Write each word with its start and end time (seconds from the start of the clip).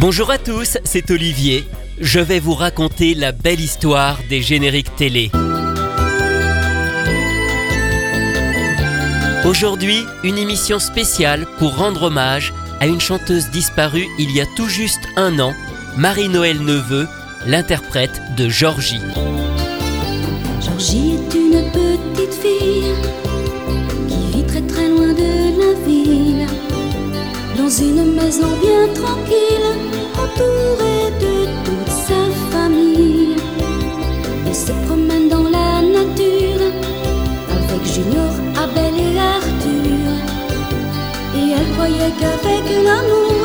Bonjour 0.00 0.30
à 0.30 0.38
tous, 0.38 0.78
c'est 0.82 1.10
Olivier. 1.10 1.68
Je 2.00 2.20
vais 2.20 2.40
vous 2.40 2.54
raconter 2.54 3.12
la 3.12 3.32
belle 3.32 3.60
histoire 3.60 4.18
des 4.30 4.40
génériques 4.40 4.96
télé. 4.96 5.30
Aujourd'hui, 9.44 10.02
une 10.24 10.38
émission 10.38 10.78
spéciale 10.78 11.46
pour 11.58 11.76
rendre 11.76 12.04
hommage 12.04 12.54
à 12.80 12.86
une 12.86 12.98
chanteuse 12.98 13.50
disparue 13.50 14.06
il 14.18 14.30
y 14.34 14.40
a 14.40 14.46
tout 14.56 14.70
juste 14.70 15.06
un 15.16 15.38
an, 15.38 15.52
Marie-Noël 15.98 16.62
Neveu, 16.62 17.06
l'interprète 17.46 18.22
de 18.38 18.48
Georgie. 18.48 19.02
Georgie 20.62 21.16
est 21.16 21.34
une 21.34 21.62
petite 21.72 22.34
fille 22.40 22.94
qui 24.08 24.38
vit 24.38 24.66
très 24.66 24.88
loin 24.88 25.12
de 25.12 25.69
dans 27.70 27.84
une 27.84 28.14
maison 28.14 28.48
bien 28.60 28.88
tranquille, 28.94 29.70
entourée 30.14 31.10
de 31.20 31.46
toute 31.64 31.88
sa 31.88 32.22
famille. 32.50 33.36
Elle 34.46 34.54
se 34.54 34.72
promène 34.86 35.28
dans 35.28 35.44
la 35.44 35.80
nature 35.80 36.66
avec 37.48 37.84
Junior, 37.84 38.32
Abel 38.56 38.94
et 38.98 39.18
Arthur. 39.18 40.10
Et 41.36 41.52
elle 41.56 41.72
croyait 41.74 42.12
qu'avec 42.18 42.64
l'amour, 42.84 43.39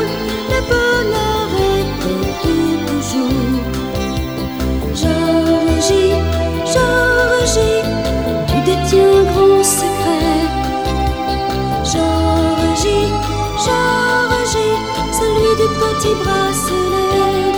du 15.66 15.74
petit 15.74 16.14
bracelet. 16.22 17.52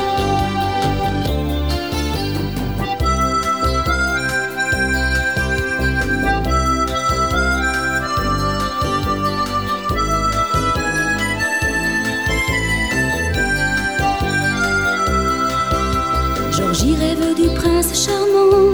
Georgie 16.52 16.94
rêve 16.96 17.34
du 17.34 17.48
prince 17.56 17.94
charmant 17.94 18.72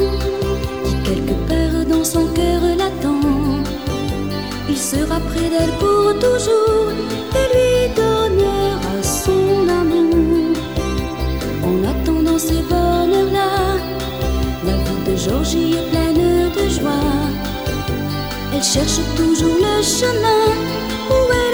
qui 0.84 0.94
quelque 1.02 1.34
part 1.48 1.84
dans 1.88 2.04
son 2.04 2.26
cœur 2.28 2.60
l'attend. 2.78 3.20
Il 4.68 4.78
sera 4.78 5.18
près 5.20 5.48
d'elle 5.50 5.74
pour 5.78 6.14
toujours 6.18 6.84
ce 12.46 12.54
bonheur-là, 12.70 13.50
la 14.66 14.76
vie 14.84 15.02
de 15.06 15.16
Georgie 15.16 15.74
est 15.78 15.88
pleine 15.90 16.50
de 16.56 16.68
joie. 16.68 17.10
Elle 18.52 18.62
cherche 18.62 19.00
toujours 19.16 19.58
le 19.66 19.82
chemin 19.82 20.44
où 21.10 21.18
elle 21.42 21.53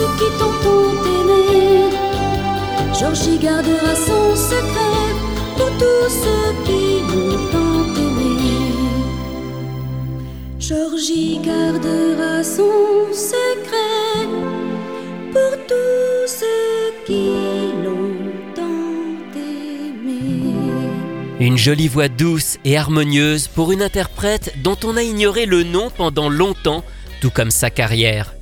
ceux 0.00 0.06
qui 0.16 0.30
t'ont 0.38 0.56
aimé. 1.16 1.90
Georgie 2.98 3.38
gardera 3.38 3.94
son 3.94 4.34
secret 4.34 5.08
pour 5.56 5.70
tous 5.78 6.08
ceux 6.22 6.52
qui 6.64 6.84
l'ont 7.10 7.38
tant 7.52 7.84
aimé. 8.04 8.36
Georgie 10.58 11.38
gardera 11.44 12.42
son 12.42 13.12
secret 13.12 14.26
pour 15.32 15.52
tous 15.68 16.26
ceux 16.40 17.04
qui 17.06 17.32
l'ont 17.84 18.16
tant 18.54 19.36
aimé. 19.36 20.54
Une 21.40 21.58
jolie 21.58 21.88
voix 21.88 22.08
douce 22.08 22.56
et 22.64 22.78
harmonieuse 22.78 23.48
pour 23.48 23.70
une 23.70 23.82
interprète 23.82 24.54
dont 24.62 24.78
on 24.82 24.96
a 24.96 25.02
ignoré 25.02 25.44
le 25.44 25.62
nom 25.62 25.90
pendant 25.94 26.30
longtemps, 26.30 26.84
tout 27.20 27.30
comme 27.30 27.50
sa 27.50 27.68
carrière. 27.68 28.32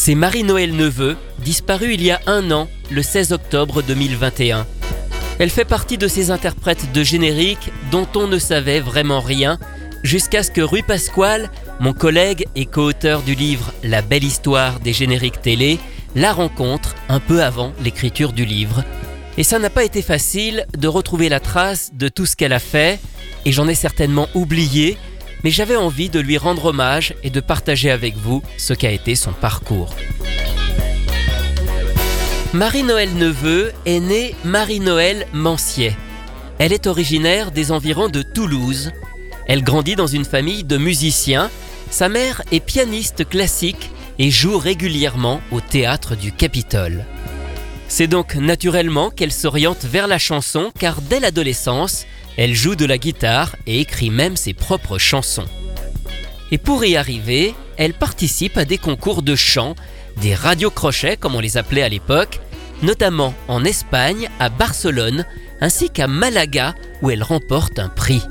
C'est 0.00 0.14
Marie-Noël 0.14 0.76
Neveu, 0.76 1.16
disparue 1.40 1.94
il 1.94 2.04
y 2.04 2.12
a 2.12 2.20
un 2.26 2.52
an, 2.52 2.68
le 2.88 3.02
16 3.02 3.32
octobre 3.32 3.82
2021. 3.82 4.64
Elle 5.40 5.50
fait 5.50 5.64
partie 5.64 5.98
de 5.98 6.06
ces 6.06 6.30
interprètes 6.30 6.92
de 6.92 7.02
générique 7.02 7.72
dont 7.90 8.06
on 8.14 8.28
ne 8.28 8.38
savait 8.38 8.78
vraiment 8.78 9.18
rien, 9.18 9.58
jusqu'à 10.04 10.44
ce 10.44 10.52
que 10.52 10.60
Rui 10.60 10.82
Pasquale, 10.82 11.50
mon 11.80 11.94
collègue 11.94 12.46
et 12.54 12.64
co-auteur 12.64 13.22
du 13.22 13.34
livre 13.34 13.72
La 13.82 14.00
belle 14.00 14.22
histoire 14.22 14.78
des 14.78 14.92
génériques 14.92 15.42
télé, 15.42 15.80
la 16.14 16.32
rencontre 16.32 16.94
un 17.08 17.18
peu 17.18 17.42
avant 17.42 17.72
l'écriture 17.82 18.32
du 18.32 18.44
livre. 18.44 18.84
Et 19.36 19.42
ça 19.42 19.58
n'a 19.58 19.68
pas 19.68 19.82
été 19.82 20.00
facile 20.00 20.64
de 20.78 20.86
retrouver 20.86 21.28
la 21.28 21.40
trace 21.40 21.90
de 21.92 22.08
tout 22.08 22.24
ce 22.24 22.36
qu'elle 22.36 22.52
a 22.52 22.60
fait, 22.60 23.00
et 23.44 23.50
j'en 23.50 23.66
ai 23.66 23.74
certainement 23.74 24.28
oublié, 24.34 24.96
mais 25.44 25.50
j'avais 25.50 25.76
envie 25.76 26.08
de 26.08 26.20
lui 26.20 26.38
rendre 26.38 26.66
hommage 26.66 27.14
et 27.22 27.30
de 27.30 27.40
partager 27.40 27.90
avec 27.90 28.16
vous 28.16 28.42
ce 28.56 28.74
qu'a 28.74 28.90
été 28.90 29.14
son 29.14 29.32
parcours. 29.32 29.94
Marie-Noël 32.54 33.14
Neveu 33.14 33.72
est 33.84 34.00
née 34.00 34.34
Marie-Noël 34.44 35.26
Manciet. 35.32 35.94
Elle 36.58 36.72
est 36.72 36.86
originaire 36.86 37.50
des 37.50 37.72
environs 37.72 38.08
de 38.08 38.22
Toulouse. 38.22 38.90
Elle 39.46 39.62
grandit 39.62 39.96
dans 39.96 40.06
une 40.06 40.24
famille 40.24 40.64
de 40.64 40.76
musiciens. 40.78 41.50
Sa 41.90 42.08
mère 42.08 42.42
est 42.50 42.60
pianiste 42.60 43.28
classique 43.28 43.90
et 44.18 44.30
joue 44.30 44.58
régulièrement 44.58 45.40
au 45.52 45.60
théâtre 45.60 46.16
du 46.16 46.32
Capitole. 46.32 47.04
C'est 47.86 48.06
donc 48.06 48.34
naturellement 48.34 49.10
qu'elle 49.10 49.32
s'oriente 49.32 49.84
vers 49.84 50.06
la 50.06 50.18
chanson 50.18 50.72
car 50.78 51.00
dès 51.00 51.20
l'adolescence, 51.20 52.06
elle 52.38 52.54
joue 52.54 52.76
de 52.76 52.86
la 52.86 52.98
guitare 52.98 53.56
et 53.66 53.80
écrit 53.80 54.10
même 54.10 54.36
ses 54.36 54.54
propres 54.54 54.96
chansons. 54.96 55.48
Et 56.52 56.56
pour 56.56 56.84
y 56.84 56.96
arriver, 56.96 57.54
elle 57.76 57.94
participe 57.94 58.56
à 58.56 58.64
des 58.64 58.78
concours 58.78 59.22
de 59.22 59.34
chant, 59.34 59.74
des 60.18 60.36
radiocrochets 60.36 61.16
comme 61.16 61.34
on 61.34 61.40
les 61.40 61.56
appelait 61.56 61.82
à 61.82 61.88
l'époque, 61.88 62.40
notamment 62.82 63.34
en 63.48 63.64
Espagne, 63.64 64.30
à 64.38 64.50
Barcelone, 64.50 65.26
ainsi 65.60 65.90
qu'à 65.90 66.06
Malaga 66.06 66.76
où 67.02 67.10
elle 67.10 67.24
remporte 67.24 67.80
un 67.80 67.88
prix. 67.88 68.22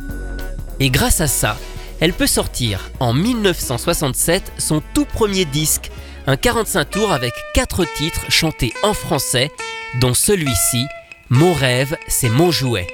Et 0.79 0.89
grâce 0.89 1.19
à 1.19 1.27
ça, 1.27 1.57
elle 1.99 2.13
peut 2.13 2.27
sortir 2.27 2.89
en 3.01 3.13
1967 3.13 4.53
son 4.57 4.81
tout 4.93 5.05
premier 5.05 5.43
disque, 5.43 5.91
un 6.27 6.37
45 6.37 6.89
tours 6.89 7.11
avec 7.11 7.33
4 7.53 7.85
titres 7.97 8.31
chantés 8.31 8.73
en 8.83 8.93
français, 8.93 9.51
dont 9.99 10.13
celui-ci, 10.13 10.85
Mon 11.29 11.53
rêve, 11.53 11.97
c'est 12.07 12.29
mon 12.29 12.51
jouet. 12.51 12.87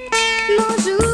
Mon 0.49 0.77
jouet, 0.83 1.12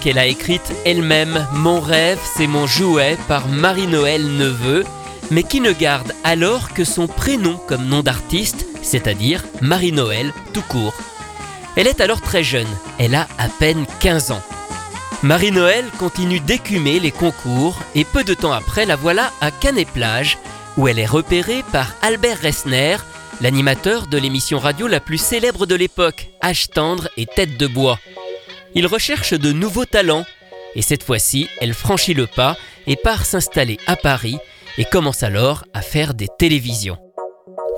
qu'elle 0.00 0.18
a 0.18 0.26
écrite 0.26 0.72
elle-même, 0.84 1.46
Mon 1.54 1.80
rêve, 1.80 2.18
c'est 2.36 2.46
mon 2.46 2.66
jouet, 2.66 3.16
par 3.28 3.48
Marie-Noël 3.48 4.22
Neveu, 4.22 4.84
mais 5.30 5.42
qui 5.42 5.60
ne 5.60 5.72
garde 5.72 6.12
alors 6.22 6.74
que 6.74 6.84
son 6.84 7.06
prénom 7.06 7.58
comme 7.66 7.86
nom 7.86 8.02
d'artiste, 8.02 8.66
c'est-à-dire 8.82 9.44
Marie-Noël 9.62 10.32
tout 10.52 10.62
court. 10.62 10.94
Elle 11.76 11.86
est 11.86 12.00
alors 12.00 12.20
très 12.20 12.44
jeune, 12.44 12.68
elle 12.98 13.14
a 13.14 13.26
à 13.38 13.48
peine 13.48 13.86
15 14.00 14.32
ans. 14.32 14.42
Marie-Noël 15.22 15.84
continue 15.98 16.40
d'écumer 16.40 17.00
les 17.00 17.12
concours 17.12 17.78
et 17.94 18.04
peu 18.04 18.22
de 18.22 18.34
temps 18.34 18.52
après 18.52 18.86
la 18.86 18.96
voilà 18.96 19.32
à 19.40 19.50
Canet-Plage 19.50 20.38
où 20.76 20.88
elle 20.88 20.98
est 20.98 21.06
repérée 21.06 21.64
par 21.72 21.94
Albert 22.02 22.40
Resner, 22.42 22.96
l'animateur 23.40 24.06
de 24.06 24.18
l'émission 24.18 24.58
radio 24.58 24.86
la 24.86 25.00
plus 25.00 25.18
célèbre 25.18 25.64
de 25.64 25.74
l'époque, 25.74 26.28
H 26.42 26.68
tendre 26.68 27.08
et 27.16 27.26
tête 27.26 27.56
de 27.56 27.66
bois. 27.66 27.98
Il 28.74 28.86
recherche 28.86 29.34
de 29.34 29.52
nouveaux 29.52 29.84
talents 29.84 30.24
et 30.76 30.82
cette 30.82 31.02
fois-ci, 31.02 31.48
elle 31.60 31.74
franchit 31.74 32.14
le 32.14 32.26
pas 32.26 32.56
et 32.86 32.96
part 32.96 33.24
s'installer 33.24 33.78
à 33.86 33.96
Paris 33.96 34.38
et 34.78 34.84
commence 34.84 35.22
alors 35.22 35.64
à 35.74 35.82
faire 35.82 36.14
des 36.14 36.28
télévisions. 36.38 36.96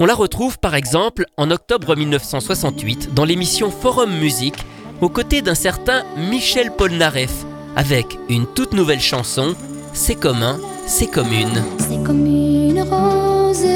On 0.00 0.06
la 0.06 0.14
retrouve 0.14 0.58
par 0.58 0.74
exemple 0.74 1.24
en 1.36 1.50
octobre 1.50 1.96
1968 1.96 3.14
dans 3.14 3.24
l'émission 3.24 3.70
Forum 3.70 4.12
Musique 4.18 4.62
aux 5.00 5.08
côtés 5.08 5.42
d'un 5.42 5.54
certain 5.54 6.04
Michel 6.16 6.70
Polnareff 6.72 7.44
avec 7.76 8.18
une 8.28 8.46
toute 8.46 8.74
nouvelle 8.74 9.00
chanson, 9.00 9.54
C'est 9.94 10.14
commun, 10.14 10.58
c'est 10.86 11.06
commune. 11.06 11.62
C'est 11.78 12.02
comme 12.02 12.26
une 12.26 12.82
rose, 12.82 13.66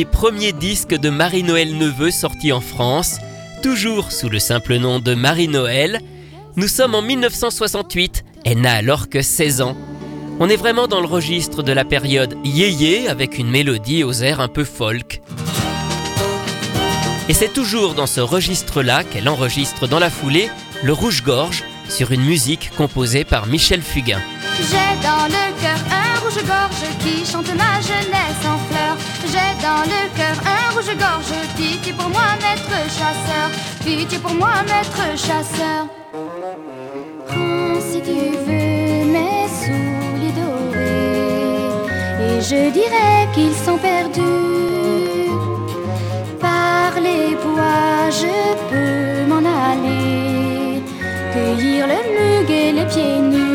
des 0.00 0.06
premiers 0.06 0.52
disques 0.52 0.94
de 0.94 1.10
Marie-Noël 1.10 1.76
Neveu 1.76 2.10
sortis 2.10 2.52
en 2.52 2.62
France, 2.62 3.18
toujours 3.62 4.12
sous 4.12 4.30
le 4.30 4.38
simple 4.38 4.76
nom 4.76 4.98
de 4.98 5.12
Marie-Noël. 5.12 6.00
Nous 6.56 6.68
sommes 6.68 6.94
en 6.94 7.02
1968, 7.02 8.24
elle 8.46 8.62
n'a 8.62 8.72
alors 8.72 9.10
que 9.10 9.20
16 9.20 9.60
ans. 9.60 9.76
On 10.38 10.48
est 10.48 10.56
vraiment 10.56 10.86
dans 10.86 11.02
le 11.02 11.06
registre 11.06 11.62
de 11.62 11.72
la 11.72 11.84
période 11.84 12.34
yéyé 12.44 13.08
avec 13.08 13.36
une 13.36 13.50
mélodie 13.50 14.02
aux 14.02 14.14
airs 14.14 14.40
un 14.40 14.48
peu 14.48 14.64
folk. 14.64 15.20
Et 17.28 17.34
c'est 17.34 17.52
toujours 17.52 17.92
dans 17.92 18.06
ce 18.06 18.22
registre-là 18.22 19.04
qu'elle 19.04 19.28
enregistre 19.28 19.86
dans 19.86 19.98
la 19.98 20.08
foulée 20.08 20.48
le 20.82 20.94
rouge-gorge 20.94 21.62
sur 21.90 22.10
une 22.10 22.24
musique 22.24 22.70
composée 22.74 23.24
par 23.24 23.48
Michel 23.48 23.82
Fugain. 23.82 24.22
J'ai 24.56 25.06
dans 25.06 25.26
le 25.26 25.60
cœur 25.60 25.78
un 25.92 26.09
rouge-gorge 26.22 26.84
qui 27.02 27.24
chante 27.30 27.52
ma 27.54 27.80
jeunesse 27.80 28.42
en 28.52 28.58
fleurs. 28.68 28.98
J'ai 29.32 29.52
dans 29.66 29.82
le 29.92 30.00
cœur 30.16 30.36
un 30.56 30.74
rouge-gorge, 30.74 31.32
pitié 31.56 31.92
pour 31.92 32.08
moi, 32.08 32.28
maître 32.42 32.78
chasseur. 32.98 33.48
Pitié 33.84 34.18
pour 34.18 34.34
moi, 34.34 34.54
maître 34.70 35.04
chasseur. 35.16 35.82
Prends 37.28 37.80
si 37.90 38.00
tu 38.00 38.18
veux 38.46 39.04
mes 39.14 39.46
souliers 39.58 40.34
dorés, 40.40 41.80
et 42.24 42.40
je 42.40 42.70
dirais 42.78 43.22
qu'ils 43.34 43.54
sont 43.64 43.78
perdus. 43.78 45.30
Par 46.40 46.92
les 47.00 47.36
bois, 47.36 48.10
je 48.10 48.36
peux 48.70 49.26
m'en 49.30 49.44
aller, 49.70 50.82
cueillir 51.32 51.86
le 51.86 51.98
muguet 52.14 52.72
les 52.72 52.86
pieds 52.86 53.20
nus. 53.20 53.49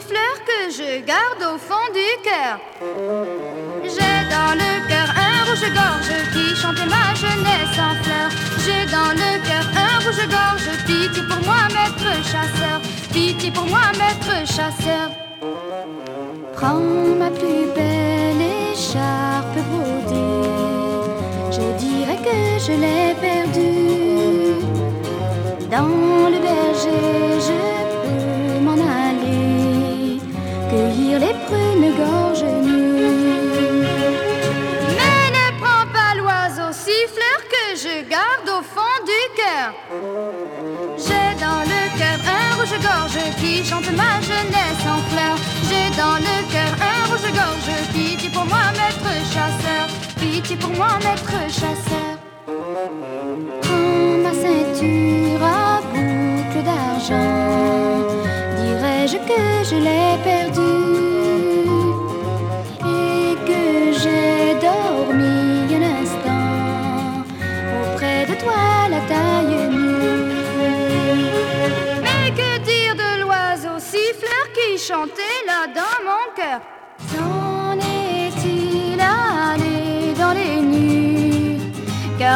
Que 0.00 0.70
je 0.70 1.00
garde 1.04 1.54
au 1.54 1.58
fond 1.58 1.86
du 1.94 2.22
cœur. 2.22 2.58
J'ai 3.82 4.18
dans 4.28 4.54
le 4.54 4.88
cœur 4.88 5.08
un 5.16 5.48
rouge-gorge 5.48 6.12
qui 6.32 6.54
chante 6.54 6.84
ma 6.86 7.14
jeunesse 7.14 7.78
en 7.78 7.94
fleurs. 8.02 8.30
J'ai 8.64 8.84
dans 8.90 9.12
le 9.12 9.38
cœur 9.46 9.64
un 9.74 9.98
rouge-gorge, 10.04 10.68
pitié 10.86 11.22
pour 11.22 11.42
moi, 11.46 11.62
maître 11.68 12.12
chasseur. 12.24 12.80
Pitié 13.12 13.50
pour 13.50 13.64
moi, 13.66 13.92
maître 13.92 14.46
chasseur. 14.46 15.10
Prends 16.54 16.80
ma 17.18 17.30
plus 17.30 17.66
belle 17.74 18.42
écharpe 18.72 19.56
brodée. 19.70 20.50
Je 21.52 21.78
dirais 21.78 22.18
que 22.22 22.64
je 22.66 22.72
l'ai 22.72 23.14
perdue. 23.18 24.66
Dans 25.70 26.28
le 26.28 26.38
berger, 26.38 27.40
je 27.40 27.75
chante 43.68 43.90
ma 43.92 44.20
jeunesse 44.20 44.84
en 44.86 45.00
fleurs. 45.10 45.38
J'ai 45.68 45.88
dans 45.96 46.18
le 46.28 46.36
cœur 46.52 46.72
un 46.80 47.06
rouge-gorge, 47.10 47.70
pitié 47.92 48.30
pour 48.30 48.46
moi, 48.46 48.70
maître 48.78 49.12
chasseur. 49.32 49.86
Pitié 50.20 50.56
pour 50.56 50.70
moi, 50.70 50.98
maître 51.02 51.32
chasseur. 51.48 52.05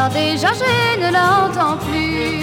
Déjà 0.08 0.48
je 0.54 0.98
ne 0.98 1.12
l'entends 1.12 1.76
plus. 1.76 2.40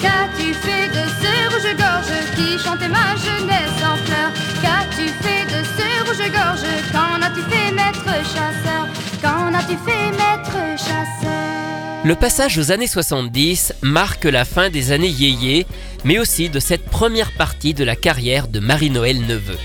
Qu'as-tu 0.00 0.54
fait 0.54 0.88
de 0.88 1.04
ce 1.20 1.52
rouge-gorge 1.52 2.36
qui 2.36 2.58
chantait 2.62 2.88
ma 2.88 3.16
jeunesse 3.16 3.82
en 3.82 3.96
fleurs 4.06 4.32
Qu'as-tu 4.62 5.08
fait 5.08 5.44
de 5.46 5.64
ce 5.64 6.06
rouge-gorge? 6.06 6.66
Qu'en 6.92 7.20
as-tu 7.20 7.42
fait 7.50 7.72
maître 7.72 8.04
chasseur? 8.22 8.86
Qu'en 9.20 9.52
as-tu 9.52 9.76
fait 9.84 10.10
maître 10.12 10.78
chasseur? 10.78 12.04
Le 12.04 12.14
passage 12.14 12.56
aux 12.56 12.70
années 12.70 12.86
70 12.86 13.74
marque 13.82 14.24
la 14.24 14.44
fin 14.44 14.70
des 14.70 14.92
années 14.92 15.08
yéyé, 15.08 15.66
mais 16.04 16.18
aussi 16.18 16.48
de 16.48 16.60
cette 16.60 16.84
première 16.84 17.32
partie 17.32 17.74
de 17.74 17.84
la 17.84 17.96
carrière 17.96 18.46
de 18.46 18.60
Marie-Noël 18.60 19.20
Neveu. 19.26 19.58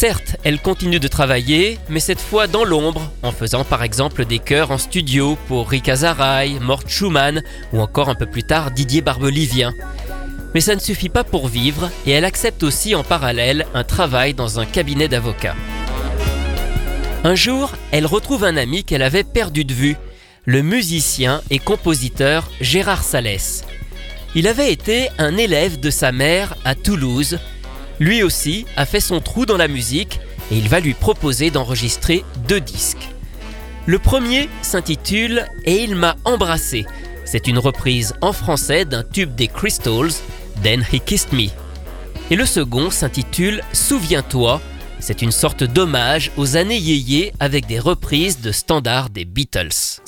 Certes, 0.00 0.36
elle 0.44 0.62
continue 0.62 0.98
de 0.98 1.08
travailler, 1.08 1.78
mais 1.90 2.00
cette 2.00 2.22
fois 2.22 2.46
dans 2.46 2.64
l'ombre, 2.64 3.12
en 3.22 3.32
faisant 3.32 3.64
par 3.64 3.82
exemple 3.82 4.24
des 4.24 4.38
chœurs 4.38 4.70
en 4.70 4.78
studio 4.78 5.36
pour 5.46 5.68
Rika 5.68 5.94
Zaraï, 5.94 6.58
Mort 6.58 6.84
Schumann 6.86 7.42
ou 7.74 7.80
encore 7.80 8.08
un 8.08 8.14
peu 8.14 8.24
plus 8.24 8.42
tard 8.42 8.70
Didier 8.70 9.02
Barbelivien. 9.02 9.74
Mais 10.54 10.62
ça 10.62 10.74
ne 10.74 10.80
suffit 10.80 11.10
pas 11.10 11.22
pour 11.22 11.48
vivre 11.48 11.90
et 12.06 12.12
elle 12.12 12.24
accepte 12.24 12.62
aussi 12.62 12.94
en 12.94 13.04
parallèle 13.04 13.66
un 13.74 13.84
travail 13.84 14.32
dans 14.32 14.58
un 14.58 14.64
cabinet 14.64 15.06
d'avocat. 15.06 15.54
Un 17.22 17.34
jour, 17.34 17.76
elle 17.92 18.06
retrouve 18.06 18.44
un 18.44 18.56
ami 18.56 18.84
qu'elle 18.84 19.02
avait 19.02 19.22
perdu 19.22 19.66
de 19.66 19.74
vue, 19.74 19.98
le 20.46 20.62
musicien 20.62 21.42
et 21.50 21.58
compositeur 21.58 22.50
Gérard 22.62 23.04
Salès. 23.04 23.66
Il 24.34 24.48
avait 24.48 24.72
été 24.72 25.10
un 25.18 25.36
élève 25.36 25.78
de 25.78 25.90
sa 25.90 26.10
mère 26.10 26.56
à 26.64 26.74
Toulouse 26.74 27.38
lui 28.00 28.22
aussi 28.22 28.66
a 28.76 28.86
fait 28.86 29.00
son 29.00 29.20
trou 29.20 29.46
dans 29.46 29.58
la 29.58 29.68
musique 29.68 30.18
et 30.50 30.56
il 30.56 30.68
va 30.68 30.80
lui 30.80 30.94
proposer 30.94 31.50
d'enregistrer 31.50 32.24
deux 32.48 32.60
disques. 32.60 33.08
Le 33.86 33.98
premier 33.98 34.48
s'intitule 34.62 35.46
Et 35.64 35.82
il 35.84 35.94
m'a 35.94 36.16
embrassé. 36.24 36.86
C'est 37.24 37.46
une 37.46 37.58
reprise 37.58 38.14
en 38.20 38.32
français 38.32 38.84
d'un 38.84 39.04
tube 39.04 39.34
des 39.34 39.46
Crystals, 39.46 40.12
Then 40.62 40.84
He 40.92 41.00
Kissed 41.00 41.32
Me. 41.32 41.48
Et 42.30 42.36
le 42.36 42.46
second 42.46 42.90
s'intitule 42.90 43.62
Souviens-toi. 43.72 44.60
C'est 44.98 45.22
une 45.22 45.32
sorte 45.32 45.64
d'hommage 45.64 46.30
aux 46.36 46.56
années 46.56 46.76
yéyé 46.76 47.32
avec 47.40 47.66
des 47.66 47.78
reprises 47.78 48.40
de 48.40 48.52
standards 48.52 49.10
des 49.10 49.24
Beatles. 49.24 50.00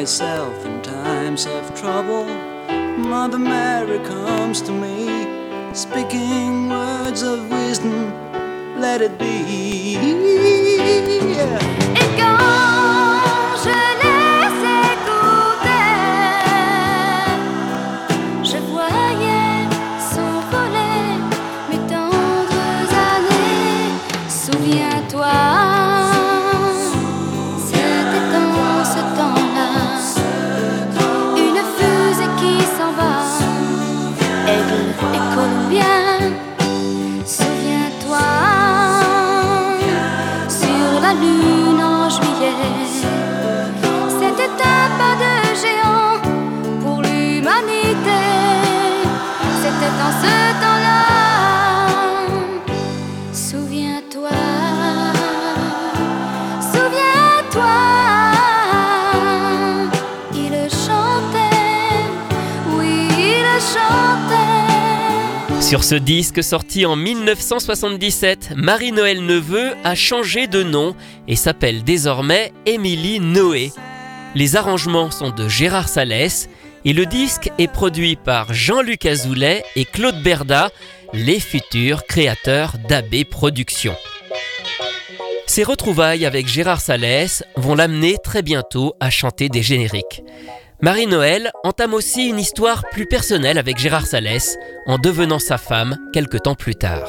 Myself 0.00 0.64
in 0.64 0.80
times 0.80 1.44
of 1.44 1.78
trouble. 1.78 2.24
Mother 2.96 3.38
Mary 3.38 3.98
comes 3.98 4.62
to 4.62 4.72
me, 4.72 5.74
speaking 5.74 6.70
words 6.70 7.20
of 7.20 7.50
wisdom. 7.50 8.10
Let 8.80 9.02
it 9.02 9.18
be. 9.18 9.98
Yeah. 11.36 11.80
Sur 12.30 12.59
ce 65.90 65.96
disque 65.96 66.44
sorti 66.44 66.86
en 66.86 66.94
1977, 66.94 68.52
Marie-Noël 68.54 69.24
Neveu 69.26 69.72
a 69.82 69.96
changé 69.96 70.46
de 70.46 70.62
nom 70.62 70.94
et 71.26 71.34
s'appelle 71.34 71.82
désormais 71.82 72.52
Émilie 72.64 73.18
Noé. 73.18 73.72
Les 74.36 74.54
arrangements 74.54 75.10
sont 75.10 75.30
de 75.30 75.48
Gérard 75.48 75.88
Salès 75.88 76.48
et 76.84 76.92
le 76.92 77.06
disque 77.06 77.50
est 77.58 77.66
produit 77.66 78.14
par 78.14 78.54
Jean-Luc 78.54 79.04
Azoulay 79.04 79.64
et 79.74 79.84
Claude 79.84 80.22
Berda, 80.22 80.70
les 81.12 81.40
futurs 81.40 82.06
créateurs 82.06 82.76
d'AB 82.88 83.24
Productions. 83.28 83.96
Ces 85.48 85.64
retrouvailles 85.64 86.24
avec 86.24 86.46
Gérard 86.46 86.80
Salès 86.80 87.42
vont 87.56 87.74
l'amener 87.74 88.16
très 88.22 88.42
bientôt 88.42 88.94
à 89.00 89.10
chanter 89.10 89.48
des 89.48 89.64
génériques. 89.64 90.22
Marie-Noël 90.82 91.50
entame 91.62 91.92
aussi 91.92 92.26
une 92.26 92.38
histoire 92.38 92.84
plus 92.90 93.04
personnelle 93.04 93.58
avec 93.58 93.76
Gérard 93.78 94.06
Salès 94.06 94.56
en 94.86 94.96
devenant 94.96 95.38
sa 95.38 95.58
femme 95.58 95.98
quelque 96.14 96.38
temps 96.38 96.54
plus 96.54 96.74
tard. 96.74 97.06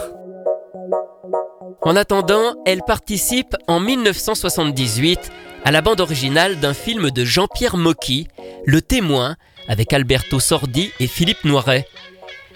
En 1.81 1.95
attendant, 1.95 2.55
elle 2.65 2.81
participe 2.85 3.55
en 3.67 3.79
1978 3.79 5.31
à 5.63 5.71
la 5.71 5.81
bande 5.81 6.01
originale 6.01 6.59
d'un 6.59 6.73
film 6.73 7.11
de 7.11 7.23
Jean-Pierre 7.23 7.77
Mocky, 7.77 8.27
Le 8.65 8.81
Témoin, 8.81 9.37
avec 9.69 9.93
Alberto 9.93 10.41
Sordi 10.41 10.91
et 10.99 11.07
Philippe 11.07 11.45
Noiret. 11.45 11.87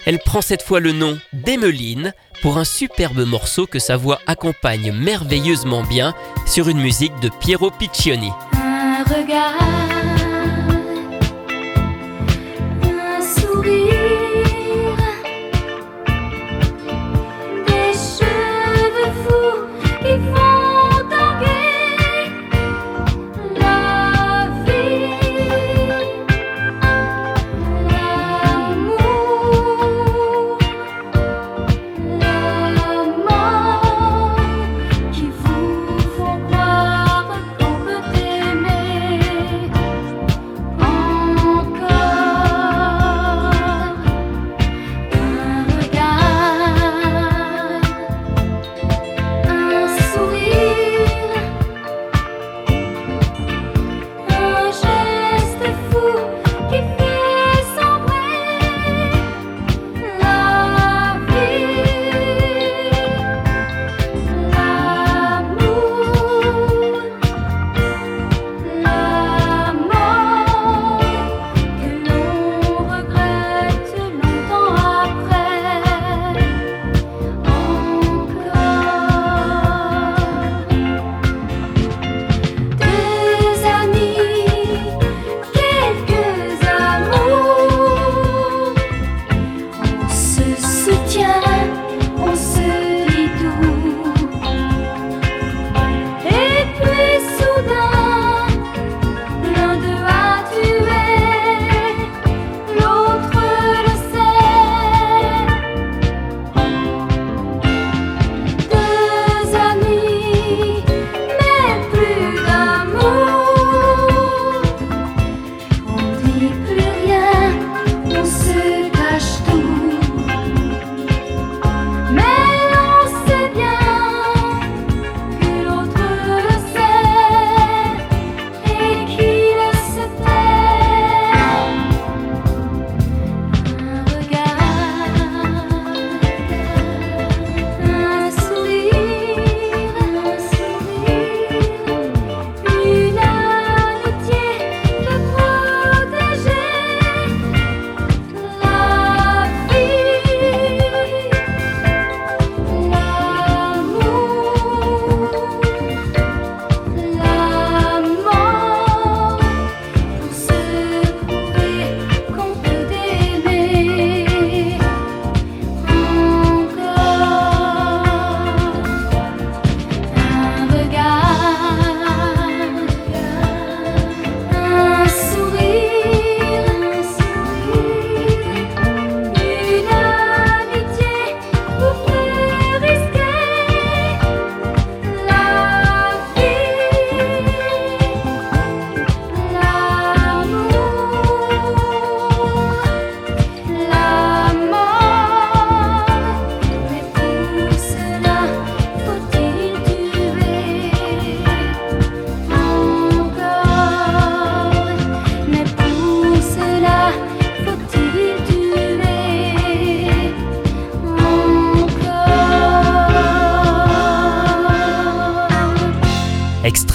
Elle 0.04 0.18
prend 0.18 0.42
cette 0.42 0.62
fois 0.62 0.80
le 0.80 0.92
nom 0.92 1.18
d'Emeline 1.32 2.12
pour 2.42 2.58
un 2.58 2.64
superbe 2.64 3.26
morceau 3.26 3.66
que 3.66 3.78
sa 3.78 3.96
voix 3.96 4.20
accompagne 4.26 4.92
merveilleusement 4.92 5.82
bien 5.82 6.14
sur 6.46 6.68
une 6.68 6.80
musique 6.80 7.18
de 7.20 7.30
Piero 7.40 7.70
Piccioni. 7.70 8.30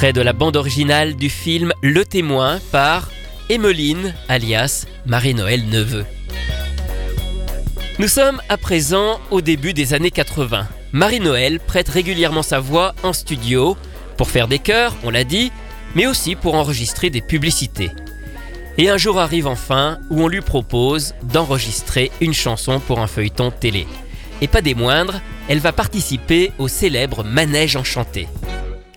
Extrait 0.02 0.14
de 0.14 0.26
la 0.26 0.34
bande 0.34 0.56
originale 0.56 1.16
du 1.16 1.30
film 1.30 1.74
Le 1.84 2.04
témoin 2.04 2.60
par 2.72 3.12
Emmeline, 3.52 4.16
alias 4.30 4.88
Marie-Noël 5.06 5.68
Neveu. 5.68 6.06
Nous 8.00 8.08
sommes 8.08 8.42
à 8.50 8.58
présent 8.58 9.20
au 9.30 9.42
début 9.42 9.74
des 9.74 9.94
années 9.94 10.10
80. 10.10 10.68
Marie-Noël 10.92 11.60
prête 11.60 11.88
régulièrement 11.88 12.42
sa 12.42 12.60
voix 12.60 12.96
en 13.04 13.14
studio 13.14 13.78
pour 14.18 14.32
faire 14.32 14.48
des 14.48 14.58
chœurs, 14.58 14.96
on 15.04 15.12
l'a 15.12 15.24
dit, 15.24 15.52
mais 15.94 16.08
aussi 16.08 16.34
pour 16.34 16.56
enregistrer 16.56 17.12
des 17.12 17.22
publicités. 17.22 17.92
Et 18.80 18.90
un 18.90 18.98
jour 18.98 19.20
arrive 19.20 19.46
enfin 19.46 20.00
où 20.10 20.24
on 20.24 20.28
lui 20.28 20.42
propose 20.42 21.14
d'enregistrer 21.32 22.10
une 22.22 22.34
chanson 22.34 22.80
pour 22.80 23.02
un 23.02 23.08
feuilleton 23.08 23.52
télé. 23.52 23.86
Et 24.42 24.48
pas 24.48 24.64
des 24.64 24.74
moindres, 24.74 25.22
elle 25.48 25.60
va 25.60 25.72
participer 25.72 26.54
au 26.58 26.68
célèbre 26.68 27.24
Manège 27.24 27.76
enchanté. 27.76 28.28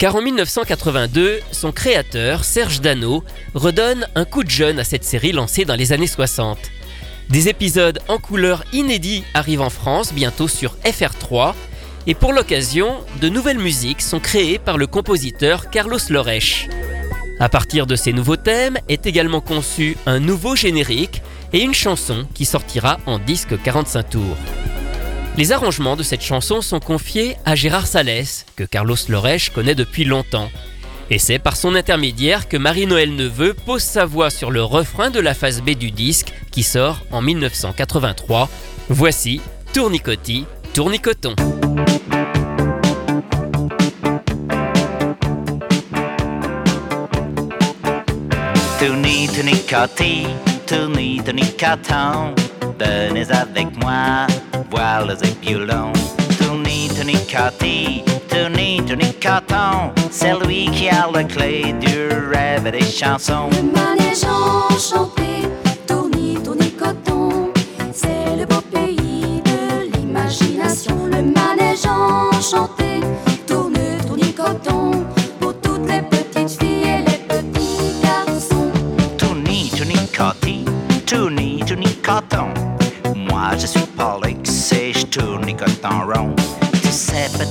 Car 0.05 0.17
en 0.17 0.21
1982, 0.21 1.41
son 1.51 1.73
créateur, 1.73 2.45
Serge 2.45 2.83
Dano, 2.83 3.25
redonne 3.55 4.07
un 4.15 4.27
coup 4.27 4.45
de 4.45 4.51
jeune 4.51 4.79
à 4.79 4.85
cette 4.85 5.03
série 5.03 5.33
lancée 5.33 5.65
dans 5.65 5.77
les 5.77 5.95
années 5.95 6.07
60. 6.07 6.59
Des 7.31 7.49
épisodes 7.49 7.99
en 8.09 8.19
couleur 8.19 8.65
inédits 8.75 9.25
arrivent 9.33 9.63
en 9.63 9.71
France 9.71 10.13
bientôt 10.13 10.47
sur 10.47 10.77
FR3 10.85 11.55
et 12.07 12.13
pour 12.13 12.35
l'occasion, 12.35 12.99
de 13.23 13.31
nouvelles 13.31 13.59
musiques 13.59 14.03
sont 14.03 14.21
créées 14.21 14.59
par 14.59 14.77
le 14.77 14.87
compositeur 14.87 15.71
Carlos 15.71 15.97
Loresch. 16.11 16.69
À 17.41 17.49
partir 17.49 17.87
de 17.87 17.97
ces 17.97 18.13
nouveaux 18.13 18.37
thèmes 18.37 18.77
est 18.91 19.07
également 19.07 19.41
conçu 19.41 19.97
un 20.05 20.21
nouveau 20.21 20.55
générique 20.55 21.23
et 21.55 21.63
une 21.63 21.73
chanson 21.73 22.27
qui 22.35 22.45
sortira 22.45 22.99
en 23.07 23.19
disque 23.19 23.59
45 23.63 24.11
tours. 24.11 24.37
Les 25.37 25.51
arrangements 25.51 25.97
de 25.97 26.05
cette 26.05 26.23
chanson 26.23 26.61
sont 26.61 26.79
confiés 26.79 27.37
à 27.45 27.57
Gérard 27.57 27.89
Salès, 27.89 28.47
que 28.55 28.63
Carlos 28.63 28.95
Loresch 29.09 29.51
connaît 29.51 29.75
depuis 29.75 30.05
longtemps. 30.05 30.49
Et 31.11 31.19
c'est 31.19 31.41
par 31.41 31.57
son 31.57 31.75
intermédiaire 31.75 32.49
que 32.49 32.57
Marie-Noël 32.57 33.17
Neveu 33.17 33.53
pose 33.53 33.83
sa 33.83 34.07
voix 34.07 34.31
sur 34.31 34.53
le 34.53 34.63
refrain 34.63 35.11
de 35.11 35.19
la 35.19 35.35
phase 35.35 35.61
B 35.61 35.71
du 35.71 35.91
disque 35.91 36.33
qui 36.53 36.63
sort 36.63 37.01
en 37.11 37.21
1983. 37.21 38.49
Voici 38.89 39.41
Tournicotti, 39.73 40.47
Tournicoton. 40.73 41.35
Tournicoton, 50.67 52.35
venez 52.79 53.31
avec 53.33 53.77
moi 53.83 54.29
voir 54.75 55.07
les 55.07 55.23
épulons. 55.29 55.93
Tourni, 56.39 56.89
tournicotti, 56.89 58.03
tourni, 58.29 58.83
tournicoton, 58.87 59.93
c'est 60.11 60.35
lui 60.45 60.69
qui 60.71 60.89
a 60.89 61.09
la 61.13 61.25
clé 61.25 61.75
du 61.81 62.09
rêve 62.33 62.71
des 62.71 62.85
chansons. 62.85 63.49
Le 63.53 63.63
manège 63.63 64.25
enchanté, 64.25 65.49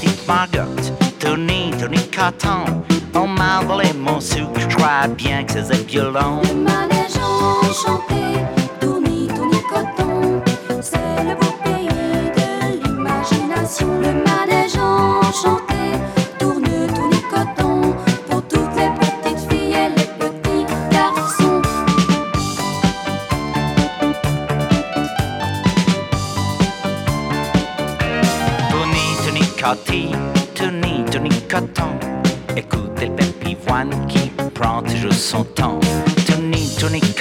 petite 0.04 0.28
Margot, 0.28 0.92
tourni, 1.20 1.72
tournicoton. 1.80 2.84
On 3.16 3.28
m'a 3.28 3.62
volé 3.62 3.94
mon 3.94 4.20
sucre, 4.20 4.60
je 4.60 4.76
crois 4.76 5.08
bien 5.08 5.44
que 5.44 5.54
c'est 5.54 5.86
violon. 5.88 6.42
Le 6.44 6.54
manège 6.56 7.18
enchanté, 7.18 8.39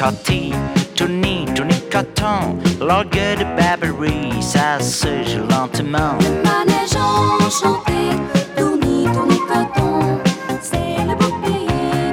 Tournicotti, 0.03 0.53
tourni, 0.97 1.45
tournicoton. 1.55 2.59
L'orgueil 2.81 3.37
de 3.37 3.45
Barbarie, 3.57 4.43
ça 4.43 4.81
se 4.81 5.07
joue 5.23 5.47
lentement. 5.49 6.19
Le 6.19 6.43
manège 6.43 6.97
enchanté, 6.97 8.11
tourni, 8.57 9.05
tournicoton, 9.15 10.19
c'est 10.61 11.05
le 11.07 11.15
beau 11.15 11.33
pays 11.45 11.69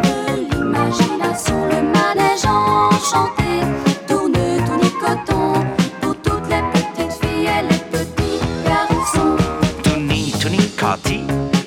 de 0.06 0.54
l'imagination. 0.54 1.65
Le 1.65 1.82
manège 1.82 2.45
enchanté, 2.45 3.65
tourne, 4.08 4.34
tournicoton, 4.67 5.65
pour 5.99 6.15
toutes 6.17 6.47
les 6.47 6.62
petites 6.71 7.13
filles 7.19 7.49
et 7.58 7.63
les 7.73 7.80
petits 7.89 8.39
garçons. 8.65 9.36
Tourni, 9.82 10.32
tournicotti, 10.39 11.23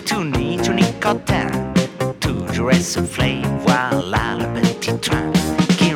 tourni, 0.07 0.57
tournicotin. 0.59 1.49
Toujours 2.21 2.71
essoufflé, 2.71 3.43
voilà 3.67 4.39
le 4.39 4.61
petit 4.61 4.97
train 4.99 5.33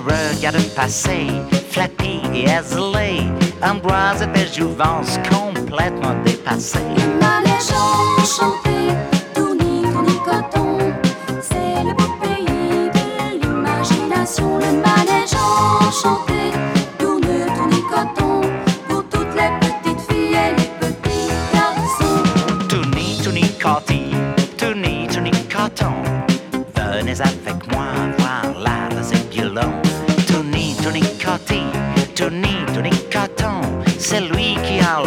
regarde 0.07 0.63
passer, 0.75 1.27
flappé 1.71 2.21
et 2.35 2.45
isolé. 2.45 3.25
Ambroise 3.63 4.23
et 4.35 4.55
jouvence 4.55 5.19
complètement 5.31 6.15
dépassé. 6.25 6.79
Le 6.97 7.19
manège 7.21 7.73
enchanté, 8.19 8.95
tourni, 9.35 9.83
tournicoton, 9.83 10.79
c'est 11.41 11.83
le 11.85 11.93
beau 11.95 12.11
pays 12.21 12.91
de 12.97 13.41
l'imagination. 13.41 14.59
Le 14.59 14.73
manège 14.87 15.35
enchanté, 15.35 16.36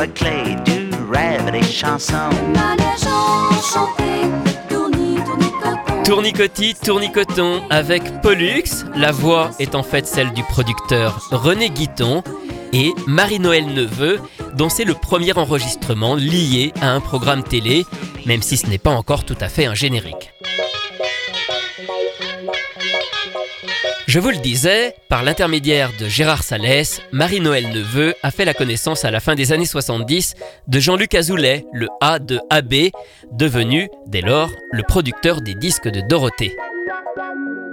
qui 0.07 0.23
a 0.25 0.31
la 0.31 0.43
clé 0.45 0.55
du 0.65 0.89
rêve 1.12 1.51
des 1.51 1.63
chansons. 1.63 2.13
Le 2.31 2.59
manège 2.59 3.07
enchanté, 3.07 4.03
tourni, 4.69 5.15
tournicoton. 5.25 6.03
Tournicotti, 6.03 6.75
Tournicoton 6.75 7.62
avec 7.69 8.21
Pollux. 8.21 8.85
La 8.95 9.12
voix 9.12 9.51
est 9.59 9.75
en 9.75 9.83
fait 9.83 10.07
celle 10.07 10.31
du 10.33 10.43
producteur 10.43 11.27
René 11.31 11.69
Guiton 11.69 12.23
et 12.71 12.93
Marie-Noël 13.07 13.65
Neveu, 13.73 14.19
dont 14.55 14.69
c'est 14.69 14.85
le 14.85 14.93
premier 14.93 15.35
enregistrement 15.38 16.15
lié 16.15 16.71
à 16.81 16.91
un 16.91 16.99
programme 16.99 17.43
télé, 17.43 17.85
même 18.25 18.41
si 18.41 18.57
ce 18.57 18.67
n'est 18.67 18.77
pas 18.77 18.91
encore 18.91 19.25
tout 19.25 19.38
à 19.41 19.49
fait 19.49 19.65
un 19.65 19.73
générique. 19.73 20.33
Je 24.09 24.19
vous 24.19 24.31
le 24.31 24.37
disais, 24.37 24.95
par 25.07 25.21
l'intermédiaire 25.21 25.91
de 25.99 26.07
Gérard 26.07 26.41
Salès, 26.41 26.99
Marie-Noël 27.11 27.69
Neveu 27.69 28.15
a 28.23 28.31
fait 28.31 28.43
la 28.43 28.55
connaissance 28.55 29.05
à 29.05 29.11
la 29.11 29.19
fin 29.19 29.35
des 29.35 29.51
années 29.51 29.67
70 29.67 30.33
de 30.67 30.79
Jean-Luc 30.79 31.13
Azoulay, 31.13 31.67
le 31.73 31.89
A 32.01 32.17
de 32.17 32.39
AB, 32.49 32.89
devenu, 33.31 33.87
dès 34.07 34.21
lors, 34.21 34.49
le 34.71 34.81
producteur 34.81 35.41
des 35.41 35.53
disques 35.53 35.87
de 35.87 36.01
Dorothée. 36.01 36.55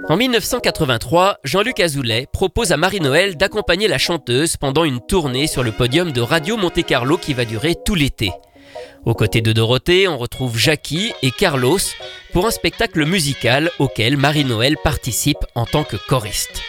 En 0.09 0.15
1983, 0.15 1.39
Jean-Luc 1.43 1.79
Azoulay 1.79 2.27
propose 2.31 2.71
à 2.71 2.77
Marie-Noël 2.77 3.35
d'accompagner 3.35 3.87
la 3.87 3.97
chanteuse 3.97 4.57
pendant 4.57 4.83
une 4.83 4.99
tournée 4.99 5.47
sur 5.47 5.63
le 5.63 5.71
podium 5.71 6.11
de 6.11 6.21
Radio 6.21 6.55
Monte-Carlo 6.55 7.17
qui 7.17 7.33
va 7.33 7.45
durer 7.45 7.73
tout 7.83 7.95
l'été. 7.95 8.31
Aux 9.05 9.15
côtés 9.15 9.41
de 9.41 9.53
Dorothée, 9.53 10.07
on 10.07 10.19
retrouve 10.19 10.57
Jackie 10.57 11.13
et 11.23 11.31
Carlos 11.31 11.79
pour 12.33 12.45
un 12.45 12.51
spectacle 12.51 13.05
musical 13.05 13.71
auquel 13.79 14.17
Marie-Noël 14.17 14.75
participe 14.83 15.39
en 15.55 15.65
tant 15.65 15.83
que 15.83 15.97
choriste. 16.07 16.61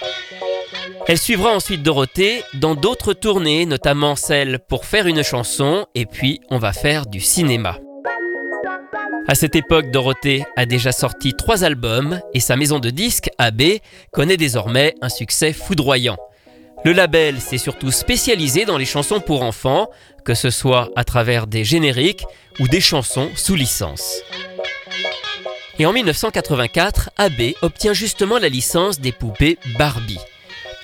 Elle 1.06 1.18
suivra 1.18 1.54
ensuite 1.54 1.82
Dorothée 1.82 2.42
dans 2.54 2.74
d'autres 2.74 3.14
tournées, 3.14 3.64
notamment 3.64 4.14
celle 4.14 4.58
pour 4.58 4.84
faire 4.84 5.06
une 5.06 5.22
chanson, 5.22 5.86
et 5.94 6.04
puis 6.04 6.40
on 6.50 6.58
va 6.58 6.72
faire 6.72 7.06
du 7.06 7.20
cinéma. 7.20 7.78
À 9.26 9.34
cette 9.34 9.56
époque, 9.56 9.90
Dorothée 9.90 10.44
a 10.56 10.66
déjà 10.66 10.92
sorti 10.92 11.34
trois 11.34 11.64
albums 11.64 12.20
et 12.34 12.40
sa 12.40 12.56
maison 12.56 12.78
de 12.78 12.90
disques, 12.90 13.30
AB, 13.38 13.62
connaît 14.12 14.36
désormais 14.36 14.94
un 15.02 15.08
succès 15.08 15.52
foudroyant. 15.52 16.16
Le 16.84 16.92
label 16.92 17.40
s'est 17.40 17.58
surtout 17.58 17.90
spécialisé 17.90 18.64
dans 18.64 18.78
les 18.78 18.84
chansons 18.84 19.20
pour 19.20 19.42
enfants, 19.42 19.88
que 20.24 20.34
ce 20.34 20.50
soit 20.50 20.90
à 20.94 21.04
travers 21.04 21.46
des 21.46 21.64
génériques 21.64 22.24
ou 22.60 22.68
des 22.68 22.80
chansons 22.80 23.30
sous 23.34 23.54
licence. 23.54 24.22
Et 25.80 25.86
en 25.86 25.92
1984, 25.92 27.10
AB 27.18 27.54
obtient 27.62 27.92
justement 27.92 28.38
la 28.38 28.48
licence 28.48 28.98
des 28.98 29.12
poupées 29.12 29.58
Barbie. 29.78 30.18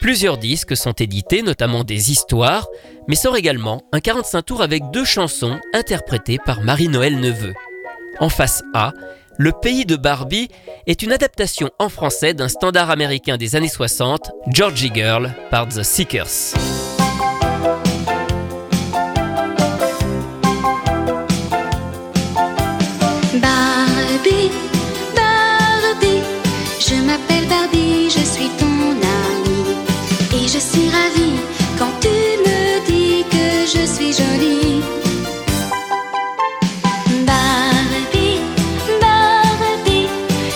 Plusieurs 0.01 0.39
disques 0.39 0.77
sont 0.77 0.93
édités, 0.93 1.43
notamment 1.43 1.83
des 1.83 2.13
histoires, 2.13 2.69
mais 3.09 3.17
sort 3.17 3.37
également 3.37 3.83
un 3.93 4.01
45 4.01 4.43
tours 4.43 4.63
avec 4.63 4.83
deux 4.93 5.05
chansons 5.05 5.59
interprétées 5.73 6.39
par 6.45 6.61
Marie-Noël 6.61 7.19
Neveu. 7.19 7.55
En 8.21 8.29
face 8.29 8.63
A, 8.73 8.93
Le 9.37 9.51
pays 9.51 9.85
de 9.85 9.97
Barbie 9.97 10.49
est 10.87 11.03
une 11.03 11.11
adaptation 11.11 11.71
en 11.81 11.89
français 11.89 12.35
d'un 12.35 12.49
standard 12.49 12.91
américain 12.91 13.37
des 13.37 13.57
années 13.57 13.69
60, 13.69 14.31
Georgie 14.53 14.93
Girl, 14.95 15.35
par 15.51 15.67
The 15.67 15.83
Seekers. 15.83 16.55
Je 30.65 30.79
suis 30.81 30.89
ravie 30.89 31.39
quand 31.79 31.93
tu 32.01 32.09
me 32.09 32.87
dis 32.87 33.23
que 33.31 33.67
je 33.67 33.85
suis 33.85 34.13
jolie. 34.15 34.81
Barbie, 37.27 38.41
Barbie, 38.99 40.09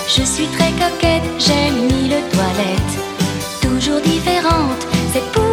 je 0.08 0.22
suis 0.22 0.46
très 0.46 0.72
coquette, 0.72 1.28
j'aime 1.38 1.74
mille 1.88 2.16
toilettes. 2.32 2.94
Toujours 3.60 4.00
différente, 4.00 4.82
c'est 5.12 5.30
pour 5.32 5.47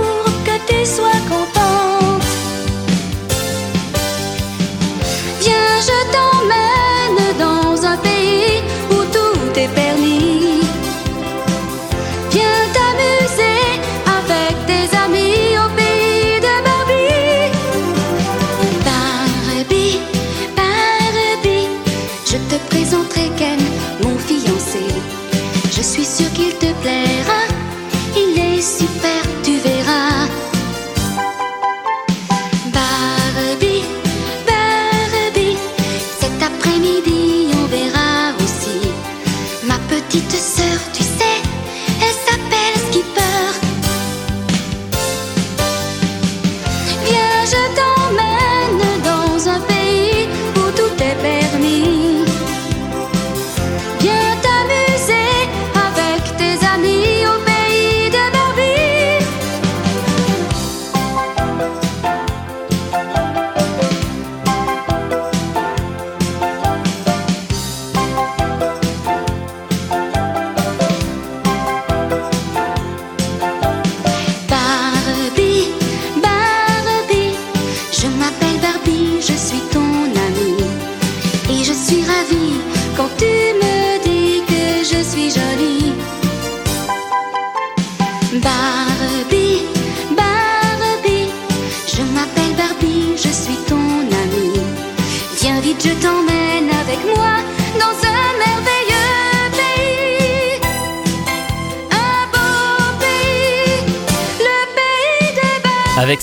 mon 24.04 24.18
fiancé. 24.18 24.86
Je 25.72 25.82
suis 25.82 26.06
sûre 26.06 26.32
qu'il 26.34 26.54
te 26.54 26.72
plaira. 26.82 27.42
Il 28.16 28.40
est 28.40 28.62
super, 28.62 29.22
tu 29.44 29.58
verras. 29.58 30.15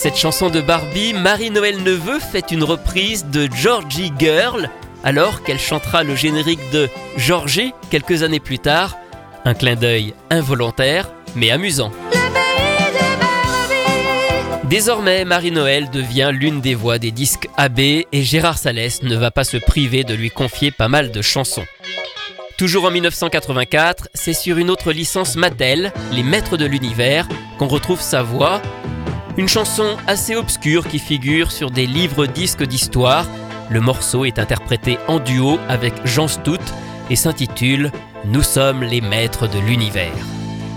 Cette 0.02 0.16
chanson 0.16 0.50
de 0.50 0.60
Barbie, 0.60 1.12
Marie-Noël 1.12 1.80
Neveu 1.80 2.18
fait 2.18 2.50
une 2.50 2.64
reprise 2.64 3.24
de 3.26 3.48
Georgie 3.54 4.12
Girl, 4.18 4.68
alors 5.04 5.44
qu'elle 5.44 5.60
chantera 5.60 6.02
le 6.02 6.16
générique 6.16 6.72
de 6.72 6.88
Georgie 7.16 7.72
quelques 7.88 8.24
années 8.24 8.40
plus 8.40 8.58
tard. 8.58 8.98
Un 9.44 9.54
clin 9.54 9.76
d'œil 9.76 10.12
involontaire, 10.28 11.12
mais 11.36 11.52
amusant. 11.52 11.92
Désormais, 14.64 15.24
Marie-Noël 15.24 15.88
devient 15.88 16.32
l'une 16.32 16.60
des 16.60 16.74
voix 16.74 16.98
des 16.98 17.12
disques 17.12 17.48
AB 17.56 17.78
et 17.78 18.04
Gérard 18.24 18.58
Salès 18.58 19.04
ne 19.04 19.14
va 19.14 19.30
pas 19.30 19.44
se 19.44 19.56
priver 19.56 20.02
de 20.02 20.14
lui 20.14 20.30
confier 20.30 20.72
pas 20.72 20.88
mal 20.88 21.12
de 21.12 21.22
chansons. 21.22 21.66
Toujours 22.58 22.86
en 22.86 22.90
1984, 22.90 24.08
c'est 24.14 24.32
sur 24.32 24.58
une 24.58 24.68
autre 24.68 24.90
licence 24.90 25.36
Mattel, 25.36 25.92
Les 26.10 26.24
Maîtres 26.24 26.56
de 26.56 26.66
l'Univers, 26.66 27.28
qu'on 27.56 27.68
retrouve 27.68 28.00
sa 28.00 28.24
voix. 28.24 28.60
Une 29.38 29.48
chanson 29.48 29.96
assez 30.06 30.36
obscure 30.36 30.86
qui 30.86 30.98
figure 30.98 31.52
sur 31.52 31.70
des 31.70 31.86
livres 31.86 32.26
disques 32.26 32.64
d'histoire. 32.64 33.24
Le 33.70 33.80
morceau 33.80 34.26
est 34.26 34.38
interprété 34.38 34.98
en 35.08 35.20
duo 35.20 35.58
avec 35.70 35.94
Jean 36.04 36.28
Stout 36.28 36.60
et 37.08 37.16
s'intitule 37.16 37.90
Nous 38.26 38.42
sommes 38.42 38.82
les 38.82 39.00
maîtres 39.00 39.48
de 39.48 39.58
l'univers. 39.58 40.12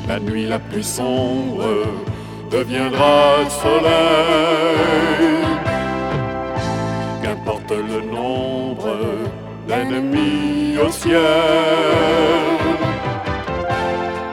La 0.08 0.22
nuit 0.22 0.48
la 0.48 0.60
plus 0.60 0.84
sombre 0.84 1.66
deviendra 2.50 3.44
le 3.44 3.50
soleil. 3.50 5.26
Qu'importe 7.22 7.72
le 7.72 8.10
nombre 8.10 8.96
d'ennemis 9.68 10.78
au 10.78 10.92
ciel, 10.92 11.20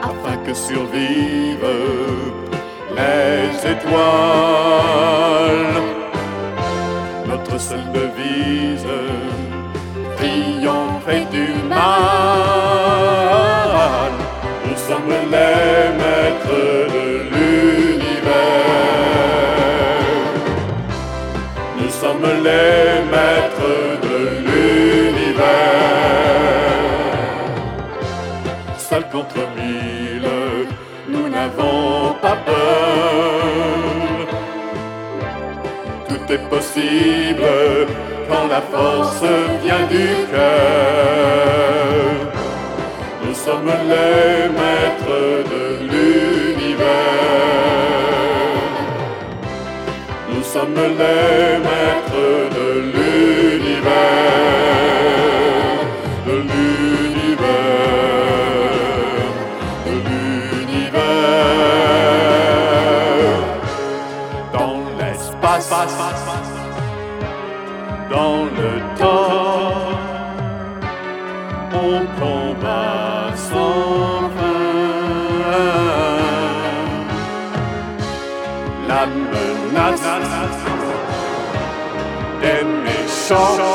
afin 0.01 0.37
que 0.45 0.53
survivent 0.53 2.02
les 3.03 3.47
étoiles. 3.73 4.01
Notre 7.27 7.55
seule 7.59 7.89
devise, 7.99 8.91
triompher 10.17 11.23
du 11.31 11.47
mal. 11.73 11.81
Nous 14.67 14.79
sommes 14.87 15.13
les 15.35 15.77
maîtres 16.01 16.61
de 16.95 17.07
l'univers. 17.31 18.71
Nous 21.79 21.91
sommes 22.01 22.29
les 22.47 22.83
maîtres 23.13 23.77
de 24.07 24.17
l'univers. 24.45 24.83
N'avons 31.57 32.13
pas 32.21 32.37
peur. 32.45 32.53
Tout 36.07 36.31
est 36.31 36.49
possible 36.49 37.43
quand 38.29 38.47
la 38.47 38.61
force 38.61 39.23
vient 39.63 39.85
du 39.89 40.07
cœur. 40.31 41.33
Nous 43.25 43.35
sommes 43.35 43.73
les 43.89 44.49
maîtres 44.59 45.43
de 45.51 45.63
l'univers. 45.89 46.85
Nous 50.29 50.43
sommes 50.43 50.75
les 50.75 51.59
maîtres 51.67 52.29
de 52.57 52.67
l'univers. 52.93 53.93
De 56.27 56.35
l'univers. 56.49 58.02
Dans 68.09 68.45
le 68.45 68.71
temps. 68.97 69.73
On 71.73 72.05
combat 72.19 73.35
sans 73.35 74.29
fin. 74.35 74.63
La 78.87 79.05
menace 79.07 80.01
des 82.41 82.63
méchants. 82.85 83.72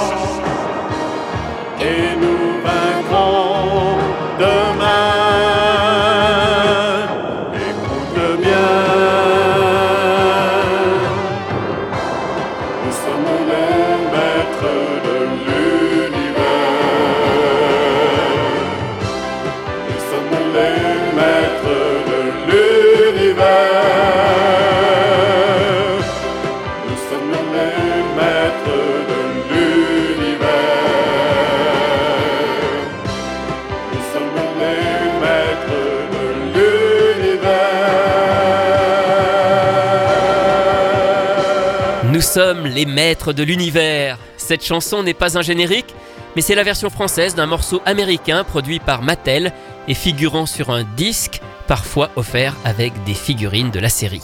Les 42.79 42.87
maîtres 42.87 43.33
de 43.33 43.43
l'univers. 43.43 44.19
Cette 44.37 44.65
chanson 44.65 45.03
n'est 45.03 45.13
pas 45.13 45.37
un 45.37 45.43
générique, 45.43 45.93
mais 46.37 46.43
c'est 46.43 46.55
la 46.55 46.63
version 46.63 46.91
française 46.91 47.35
d'un 47.35 47.47
morceau 47.47 47.83
américain 47.85 48.45
produit 48.45 48.79
par 48.79 49.03
Mattel 49.03 49.53
et 49.89 49.95
figurant 49.95 50.47
sur 50.47 50.71
un 50.71 50.85
disque, 50.97 51.41
parfois 51.67 52.13
offert 52.15 52.55
avec 52.65 52.93
des 53.03 53.15
figurines 53.15 53.73
de 53.73 53.81
la 53.81 53.89
série. 53.89 54.21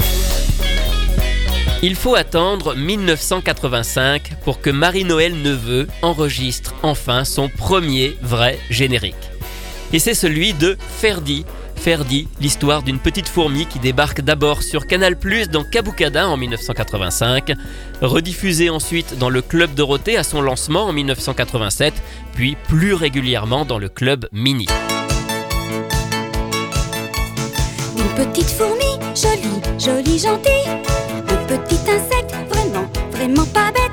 Il 1.83 1.97
faut 1.97 2.15
attendre 2.15 2.77
1985 2.77 4.37
pour 4.45 4.61
que 4.61 4.71
Marie-Noël 4.71 5.35
Neveu 5.35 5.89
enregistre 6.03 6.77
enfin 6.85 7.25
son 7.25 7.49
premier 7.49 8.17
vrai 8.23 8.61
générique. 8.71 9.17
Et 9.93 9.99
c'est 9.99 10.15
celui 10.15 10.53
de 10.53 10.79
Ferdi, 11.01 11.45
Ferdi, 11.77 12.29
l'histoire 12.41 12.83
d'une 12.83 12.99
petite 12.99 13.29
fourmi 13.29 13.67
qui 13.67 13.79
débarque 13.79 14.21
d'abord 14.21 14.63
sur 14.63 14.87
Canal 14.87 15.19
Plus 15.19 15.49
dans 15.49 15.65
Kaboukada 15.65 16.29
en 16.29 16.37
1985, 16.37 17.53
rediffusée 18.01 18.71
ensuite 18.71 19.19
dans 19.19 19.31
le 19.31 19.43
Club 19.43 19.75
Dorothée 19.75 20.17
à 20.17 20.23
son 20.23 20.41
lancement 20.41 20.85
en 20.85 20.93
1987, 20.93 21.95
puis 22.35 22.57
plus 22.69 22.95
régulièrement 22.95 23.65
dans 23.65 23.79
le 23.79 23.89
Club 23.89 24.29
Mini. 24.33 24.67
Une 27.97 28.27
petite 28.27 28.51
fourmi, 28.51 28.99
jolie, 29.15 29.61
jolie, 29.79 30.19
gentille. 30.19 30.71
Un 31.29 31.59
petit 31.59 31.81
insecte, 31.91 32.35
vraiment, 32.51 32.89
vraiment 33.13 33.47
pas 33.47 33.71
bête. 33.73 33.84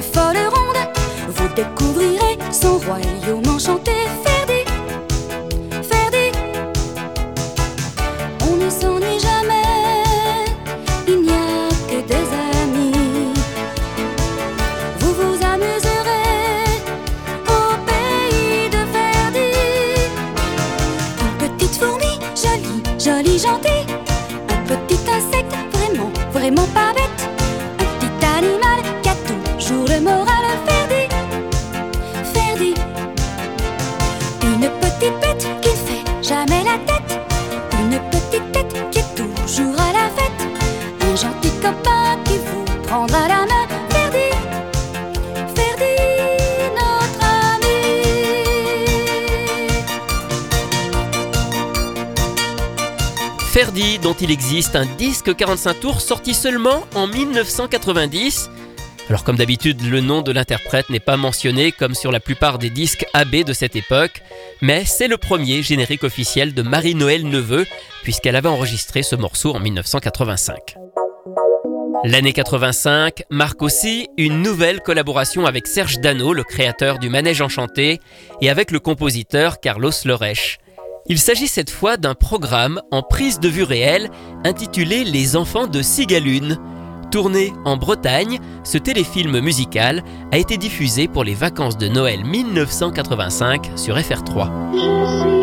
Folle 0.00 0.36
ronde. 0.36 0.76
Vous 1.28 1.48
découvrirez 1.54 2.38
son 2.52 2.78
royaume 2.78 3.46
enchanté, 3.48 3.92
Ferdi, 4.24 4.64
Ferdi. 5.82 6.32
On 8.48 8.56
ne 8.56 8.70
s'ennuie 8.70 9.18
jamais, 9.20 10.04
il 11.08 11.22
n'y 11.22 11.30
a 11.30 11.68
que 11.88 12.06
des 12.06 12.26
amis. 12.62 13.32
Vous 15.00 15.14
vous 15.14 15.44
amuserez 15.44 16.80
au 17.48 17.76
pays 17.88 18.70
de 18.70 18.82
Ferdi. 18.94 19.50
Une 21.20 21.36
petite 21.48 21.76
fourmi, 21.76 22.18
jolie, 22.34 22.82
jolie, 22.98 23.38
gentille. 23.38 23.86
Un 24.48 24.60
petit 24.66 25.00
insecte, 25.10 25.54
vraiment, 25.72 26.10
vraiment 26.32 26.66
pas 26.68 26.92
bête. 26.94 27.45
Toujours 29.66 29.88
le 29.88 30.00
moral. 30.00 30.26
Ferdi, 30.66 31.08
Ferdi. 32.32 32.74
Une 34.42 34.68
petite 34.80 35.20
bête 35.20 35.46
qui 35.60 35.70
ne 35.70 35.74
fait 35.74 36.04
jamais 36.22 36.62
la 36.64 36.78
tête. 36.86 37.20
Une 37.80 37.98
petite 38.10 38.52
tête 38.52 38.90
qui 38.90 38.98
est 38.98 39.14
toujours 39.14 39.80
à 39.80 39.92
la 39.92 40.08
fête. 40.16 40.40
Un 41.02 41.16
gentil 41.16 41.50
copain 41.60 42.18
qui 42.24 42.38
vous 42.38 42.64
prendra 42.84 43.28
la 43.28 43.46
main. 43.46 43.66
Ferdi, 43.90 44.30
Ferdi, 45.56 45.94
notre 46.76 47.24
ami. 47.54 47.76
Ferdi, 53.52 53.98
dont 53.98 54.14
il 54.20 54.30
existe 54.30 54.76
un 54.76 54.86
disque 54.96 55.34
45 55.34 55.80
tours 55.80 56.00
sorti 56.00 56.34
seulement 56.34 56.84
en 56.94 57.08
1990. 57.08 58.50
Alors 59.08 59.22
comme 59.22 59.36
d'habitude, 59.36 59.82
le 59.88 60.00
nom 60.00 60.22
de 60.22 60.32
l'interprète 60.32 60.90
n'est 60.90 60.98
pas 60.98 61.16
mentionné 61.16 61.70
comme 61.70 61.94
sur 61.94 62.10
la 62.10 62.18
plupart 62.18 62.58
des 62.58 62.70
disques 62.70 63.06
AB 63.14 63.44
de 63.44 63.52
cette 63.52 63.76
époque, 63.76 64.20
mais 64.60 64.84
c'est 64.84 65.06
le 65.06 65.16
premier 65.16 65.62
générique 65.62 66.02
officiel 66.02 66.54
de 66.54 66.62
Marie-Noël 66.62 67.24
Neveu, 67.24 67.66
puisqu'elle 68.02 68.34
avait 68.34 68.48
enregistré 68.48 69.04
ce 69.04 69.14
morceau 69.14 69.54
en 69.54 69.60
1985. 69.60 70.76
L'année 72.04 72.32
85 72.32 73.22
marque 73.30 73.62
aussi 73.62 74.08
une 74.16 74.42
nouvelle 74.42 74.80
collaboration 74.80 75.46
avec 75.46 75.68
Serge 75.68 76.00
Dano, 76.00 76.32
le 76.32 76.42
créateur 76.42 76.98
du 76.98 77.08
Manège 77.08 77.40
Enchanté, 77.40 78.00
et 78.40 78.50
avec 78.50 78.72
le 78.72 78.80
compositeur 78.80 79.60
Carlos 79.60 79.92
Loresch. 80.04 80.58
Il 81.08 81.20
s'agit 81.20 81.46
cette 81.46 81.70
fois 81.70 81.96
d'un 81.96 82.14
programme 82.14 82.80
en 82.90 83.02
prise 83.02 83.38
de 83.38 83.48
vue 83.48 83.62
réelle 83.62 84.10
intitulé 84.44 85.04
Les 85.04 85.36
enfants 85.36 85.68
de 85.68 85.80
Sigalune. 85.80 86.58
Tourné 87.10 87.52
en 87.64 87.76
Bretagne, 87.76 88.40
ce 88.64 88.78
téléfilm 88.78 89.40
musical 89.40 90.02
a 90.32 90.38
été 90.38 90.56
diffusé 90.56 91.06
pour 91.08 91.24
les 91.24 91.34
vacances 91.34 91.78
de 91.78 91.88
Noël 91.88 92.24
1985 92.24 93.70
sur 93.76 93.96
FR3. 93.96 95.35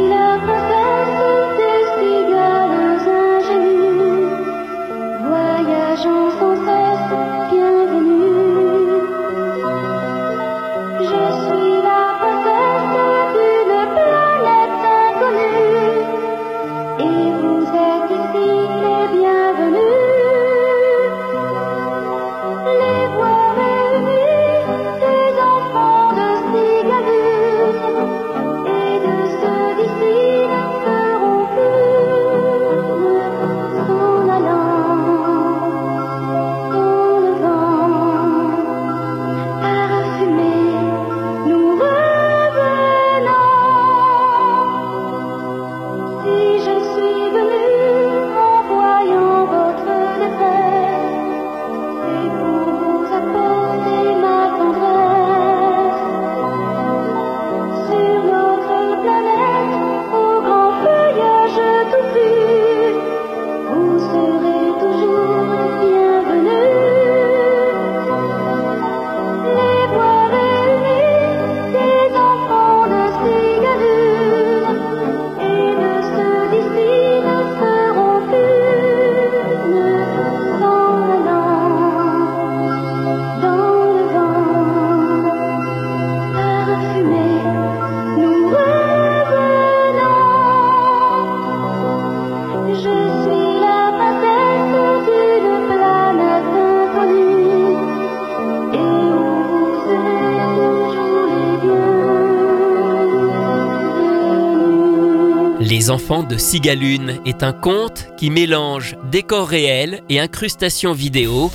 De 106.04 106.38
Sigalune 106.38 107.20
est 107.26 107.44
un 107.44 107.54
conte 107.54 108.10
qui 108.18 108.30
mélange 108.30 108.98
décors 109.10 109.48
réels 109.48 110.02
et 110.10 110.20
incrustations 110.20 110.92
vidéo. 110.92 111.50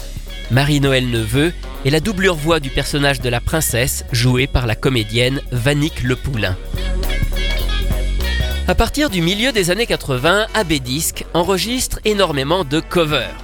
Marie-Noël 0.50 1.10
Neveu 1.10 1.52
est 1.84 1.90
la 1.90 2.00
doublure 2.00 2.34
voix 2.34 2.58
du 2.58 2.70
personnage 2.70 3.20
de 3.20 3.28
la 3.28 3.42
princesse 3.42 4.06
jouée 4.10 4.46
par 4.46 4.66
la 4.66 4.74
comédienne 4.74 5.42
Vannick 5.52 6.02
Le 6.02 6.16
Poulain. 6.16 6.56
À 8.66 8.74
partir 8.74 9.10
du 9.10 9.20
milieu 9.20 9.52
des 9.52 9.70
années 9.70 9.86
80, 9.86 10.46
AB 10.54 10.72
Disc 10.74 11.26
enregistre 11.34 12.00
énormément 12.06 12.64
de 12.64 12.80
covers. 12.80 13.36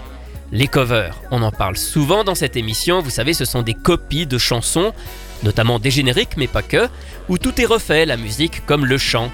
Les 0.52 0.68
covers, 0.68 1.20
on 1.30 1.42
en 1.42 1.52
parle 1.52 1.76
souvent 1.76 2.24
dans 2.24 2.34
cette 2.34 2.56
émission, 2.56 3.02
vous 3.02 3.10
savez, 3.10 3.34
ce 3.34 3.44
sont 3.44 3.62
des 3.62 3.74
copies 3.74 4.26
de 4.26 4.38
chansons, 4.38 4.94
notamment 5.42 5.78
des 5.78 5.90
génériques, 5.90 6.38
mais 6.38 6.46
pas 6.46 6.62
que, 6.62 6.88
où 7.28 7.36
tout 7.36 7.60
est 7.60 7.66
refait, 7.66 8.06
la 8.06 8.16
musique 8.16 8.64
comme 8.64 8.86
le 8.86 8.96
chant. 8.96 9.30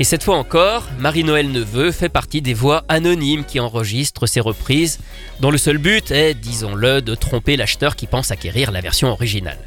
Et 0.00 0.04
cette 0.04 0.22
fois 0.22 0.36
encore, 0.36 0.84
Marie-Noël 0.98 1.50
Neveu 1.50 1.90
fait 1.90 2.08
partie 2.08 2.40
des 2.40 2.54
voix 2.54 2.84
anonymes 2.88 3.44
qui 3.44 3.58
enregistrent 3.58 4.28
ces 4.28 4.38
reprises, 4.38 5.00
dont 5.40 5.50
le 5.50 5.58
seul 5.58 5.78
but 5.78 6.12
est, 6.12 6.34
disons-le, 6.34 7.02
de 7.02 7.16
tromper 7.16 7.56
l'acheteur 7.56 7.96
qui 7.96 8.06
pense 8.06 8.30
acquérir 8.30 8.70
la 8.70 8.80
version 8.80 9.08
originale. 9.08 9.58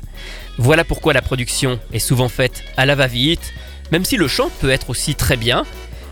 Voilà 0.58 0.86
pourquoi 0.86 1.12
la 1.12 1.22
production 1.22 1.82
est 1.92 2.00
souvent 2.00 2.30
faite 2.30 2.64
à 2.78 2.86
la 2.86 2.96
va-vite, 2.96 3.54
même 3.92 4.06
si 4.06 4.16
le 4.16 4.30
chant 4.30 4.50
peut 4.62 4.70
être 4.70 4.90
aussi 4.90 5.16
très 5.16 5.36
bien. 5.36 5.66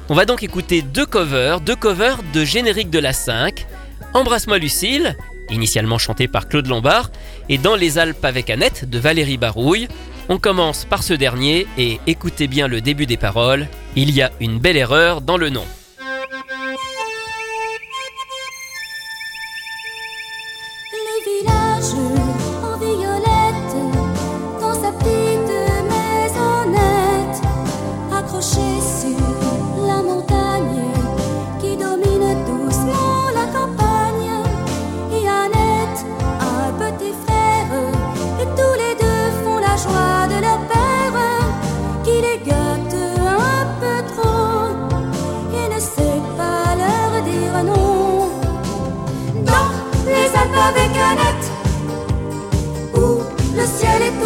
On 0.09 0.15
va 0.15 0.25
donc 0.25 0.43
écouter 0.43 0.81
deux 0.81 1.05
covers, 1.05 1.61
deux 1.61 1.77
covers 1.77 2.19
de 2.33 2.43
générique 2.43 2.89
de 2.89 2.99
la 2.99 3.13
5, 3.13 3.65
Embrasse-moi 4.13 4.57
Lucille, 4.57 5.15
initialement 5.49 5.97
chanté 5.97 6.27
par 6.27 6.47
Claude 6.49 6.67
Lombard, 6.67 7.09
et 7.47 7.57
Dans 7.57 7.75
les 7.75 7.97
Alpes 7.97 8.25
avec 8.25 8.49
Annette 8.49 8.89
de 8.89 8.99
Valérie 8.99 9.37
Barouille. 9.37 9.87
On 10.31 10.37
commence 10.37 10.85
par 10.85 11.01
ce 11.01 11.15
dernier 11.15 11.65
et 11.79 11.99
écoutez 12.05 12.47
bien 12.47 12.67
le 12.67 12.81
début 12.81 13.07
des 13.07 13.17
paroles, 13.17 13.67
il 13.95 14.11
y 14.11 14.21
a 14.21 14.31
une 14.39 14.59
belle 14.59 14.77
erreur 14.77 15.21
dans 15.21 15.37
le 15.37 15.49
nom. 15.49 15.65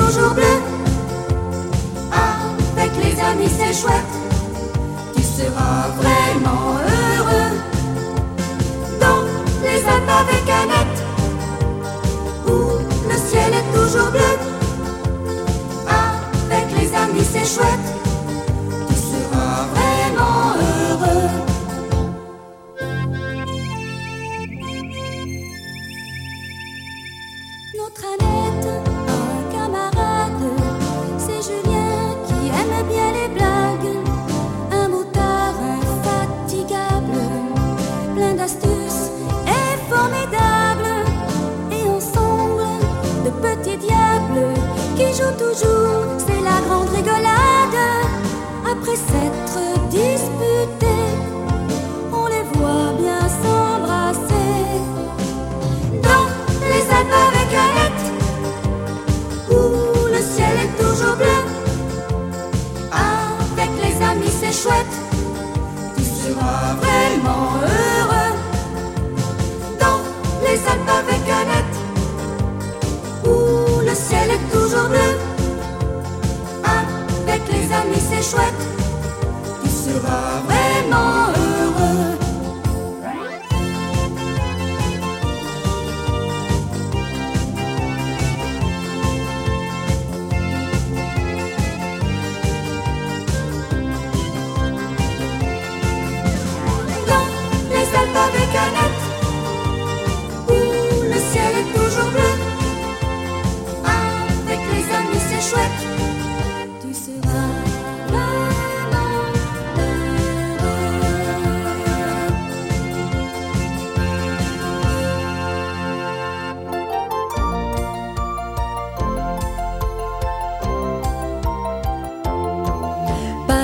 Toujours 0.05 0.33
bleu, 0.33 0.55
avec 2.11 2.91
les 3.03 3.19
amis 3.21 3.49
c'est 3.49 3.73
chouette, 3.73 4.13
tu 5.15 5.23
seras 5.23 5.87
vraiment 5.97 6.77
heureux. 6.93 7.53
Dans 8.99 9.23
les 9.61 9.81
Alpes 9.93 10.13
avec 10.23 10.49
Annette, 10.61 10.99
où 12.47 12.79
le 13.09 13.17
ciel 13.29 13.53
est 13.53 13.77
toujours 13.77 14.11
bleu, 14.11 14.33
avec 15.87 16.65
les 16.77 16.93
amis 16.95 17.25
c'est 17.31 17.45
chouette, 17.45 17.92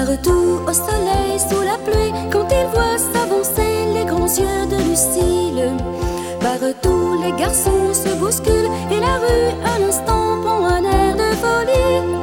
Partout 0.09 0.59
au 0.67 0.73
soleil, 0.73 1.37
sous 1.37 1.61
la 1.61 1.77
pluie, 1.77 2.11
quand 2.31 2.47
il 2.49 2.65
voit 2.73 2.97
s'avancer 2.97 3.85
les 3.93 4.05
grands 4.05 4.25
yeux 4.25 4.65
de 4.65 4.77
Lucille. 4.89 5.71
Partout 6.39 7.21
les 7.21 7.31
garçons 7.33 7.93
se 7.93 8.15
bousculent 8.15 8.71
et 8.89 8.99
la 8.99 9.19
rue 9.19 9.53
un 9.63 9.87
instant 9.87 10.41
prend 10.41 10.65
un 10.65 10.83
air 10.83 11.15
de 11.15 11.35
folie. 11.35 12.18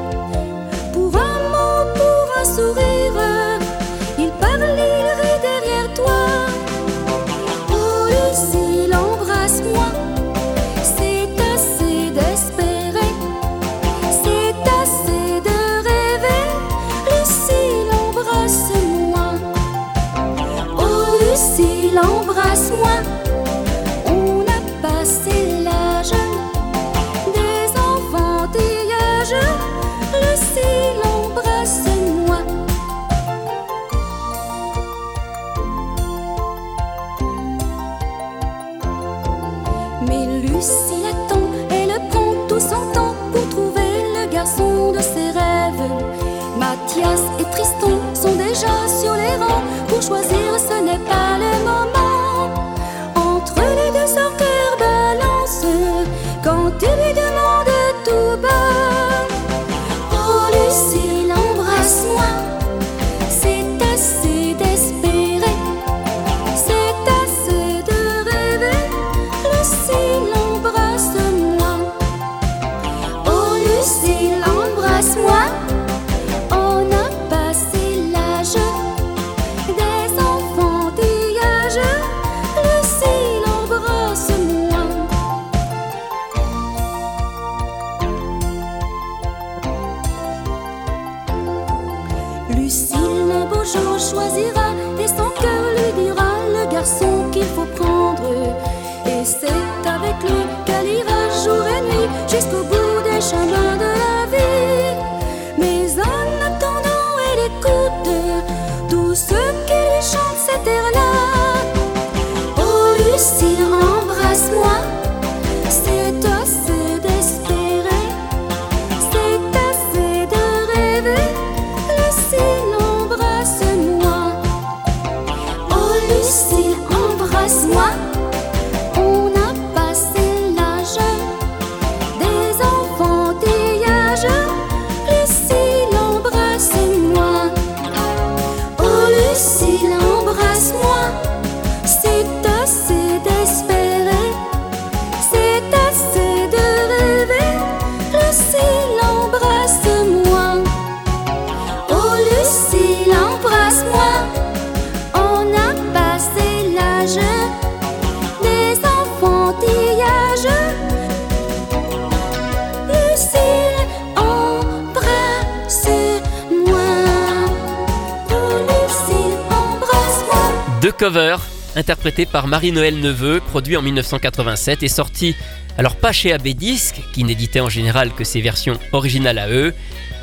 Par 172.25 172.47
Marie-Noël 172.47 172.99
Neveu, 172.99 173.41
produit 173.41 173.77
en 173.77 173.83
1987 173.83 174.83
et 174.83 174.89
sorti 174.89 175.37
alors 175.79 175.97
pas 175.97 176.12
chez 176.12 176.33
AB 176.33 176.49
Disc, 176.49 176.97
qui 177.12 177.25
n'éditait 177.25 177.61
en 177.61 177.69
général 177.69 178.12
que 178.12 178.25
ses 178.25 178.41
versions 178.41 178.79
originales 178.93 179.39
à 179.39 179.49
eux, 179.51 179.75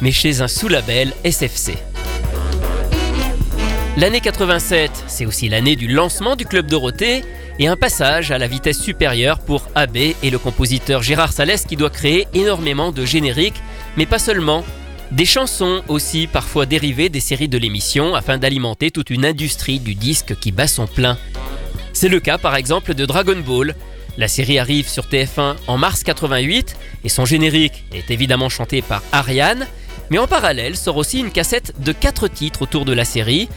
mais 0.01 0.11
chez 0.11 0.41
un 0.41 0.47
sous-label 0.47 1.13
SFC. 1.23 1.77
L'année 3.97 4.21
87, 4.21 5.03
c'est 5.07 5.27
aussi 5.27 5.49
l'année 5.49 5.75
du 5.75 5.87
lancement 5.87 6.35
du 6.35 6.47
Club 6.47 6.65
Dorothée 6.65 7.23
et 7.59 7.67
un 7.67 7.75
passage 7.75 8.31
à 8.31 8.39
la 8.39 8.47
vitesse 8.47 8.81
supérieure 8.81 9.39
pour 9.39 9.67
AB 9.75 9.97
et 9.97 10.29
le 10.31 10.39
compositeur 10.39 11.03
Gérard 11.03 11.31
Salès 11.31 11.63
qui 11.65 11.75
doit 11.75 11.91
créer 11.91 12.27
énormément 12.33 12.91
de 12.91 13.05
génériques, 13.05 13.61
mais 13.95 14.07
pas 14.07 14.17
seulement. 14.17 14.63
Des 15.11 15.25
chansons 15.25 15.83
aussi 15.89 16.25
parfois 16.25 16.65
dérivées 16.65 17.09
des 17.09 17.19
séries 17.19 17.47
de 17.47 17.59
l'émission 17.59 18.15
afin 18.15 18.39
d'alimenter 18.39 18.89
toute 18.89 19.11
une 19.11 19.25
industrie 19.25 19.79
du 19.79 19.93
disque 19.93 20.35
qui 20.39 20.51
bat 20.51 20.65
son 20.65 20.87
plein. 20.87 21.19
C'est 22.03 22.09
le 22.09 22.19
cas 22.19 22.37
par 22.37 22.57
exemple 22.57 22.95
de 22.95 23.05
Dragon 23.05 23.37
Ball. 23.37 23.75
La 24.17 24.27
série 24.27 24.59
arrive 24.59 24.89
sur 24.89 25.05
TF1 25.05 25.55
en 25.67 25.77
mars 25.77 26.03
88 26.03 26.75
et 27.05 27.07
son 27.07 27.23
générique 27.23 27.85
est 27.93 28.11
évidemment 28.11 28.49
chanté 28.49 28.81
par 28.81 29.01
Ariane, 29.13 29.65
mais 30.09 30.17
en 30.17 30.27
parallèle 30.27 30.75
sort 30.75 30.97
aussi 30.97 31.21
une 31.21 31.31
cassette 31.31 31.79
de 31.79 31.93
4 31.93 32.27
titres 32.27 32.63
autour 32.63 32.83
de 32.83 32.91
la 32.91 33.05
série. 33.05 33.47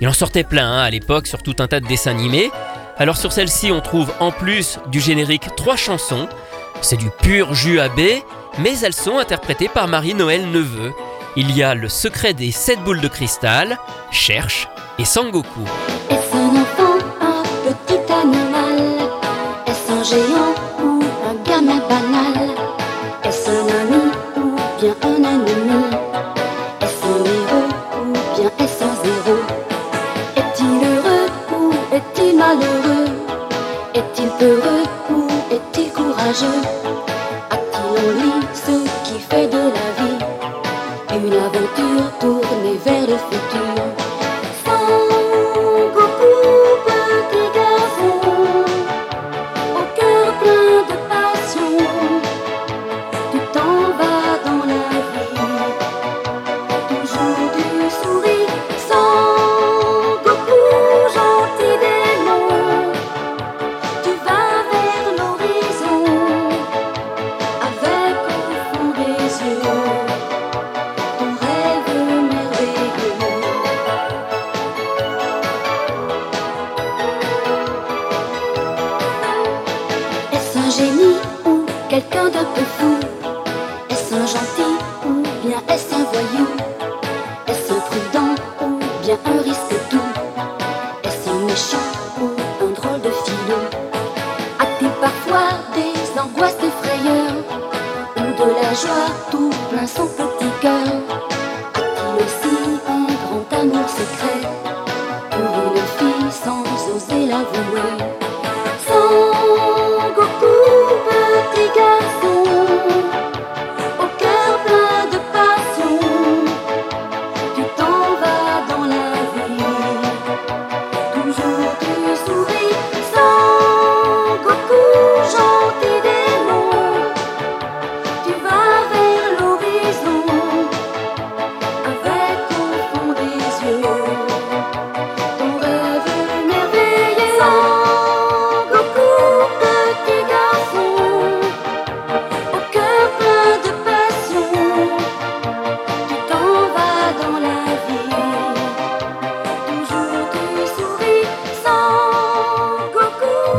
Il 0.00 0.06
en 0.06 0.12
sortait 0.12 0.44
plein 0.44 0.70
hein, 0.70 0.82
à 0.84 0.90
l'époque 0.90 1.26
sur 1.26 1.42
tout 1.42 1.56
un 1.58 1.66
tas 1.66 1.80
de 1.80 1.88
dessins 1.88 2.12
animés. 2.12 2.52
Alors 2.96 3.16
sur 3.16 3.32
celle-ci 3.32 3.72
on 3.72 3.80
trouve 3.80 4.12
en 4.20 4.30
plus 4.30 4.78
du 4.92 5.00
générique 5.00 5.48
3 5.56 5.74
chansons. 5.74 6.28
C'est 6.82 6.98
du 6.98 7.10
pur 7.10 7.54
jus 7.54 7.80
AB, 7.80 7.98
mais 8.60 8.78
elles 8.84 8.94
sont 8.94 9.18
interprétées 9.18 9.68
par 9.68 9.88
Marie-Noël 9.88 10.48
Neveu. 10.48 10.92
Il 11.34 11.50
y 11.56 11.64
a 11.64 11.74
Le 11.74 11.88
secret 11.88 12.34
des 12.34 12.52
7 12.52 12.84
boules 12.84 13.00
de 13.00 13.08
cristal, 13.08 13.78
Cherche 14.12 14.68
et 14.96 15.04
Sangoku. 15.04 15.64
Est-il 34.46 34.60
peureux 34.60 34.84
ou 35.10 35.26
est-il 35.52 35.92
courageux? 35.92 37.15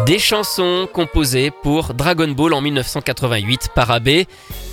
Des 0.08 0.20
chansons 0.20 0.88
composées 0.94 1.52
pour 1.52 1.94
Dragon 1.94 2.30
Ball 2.30 2.54
en 2.54 2.62
1988 2.62 3.72
par 3.76 3.92
AB. 3.92 4.08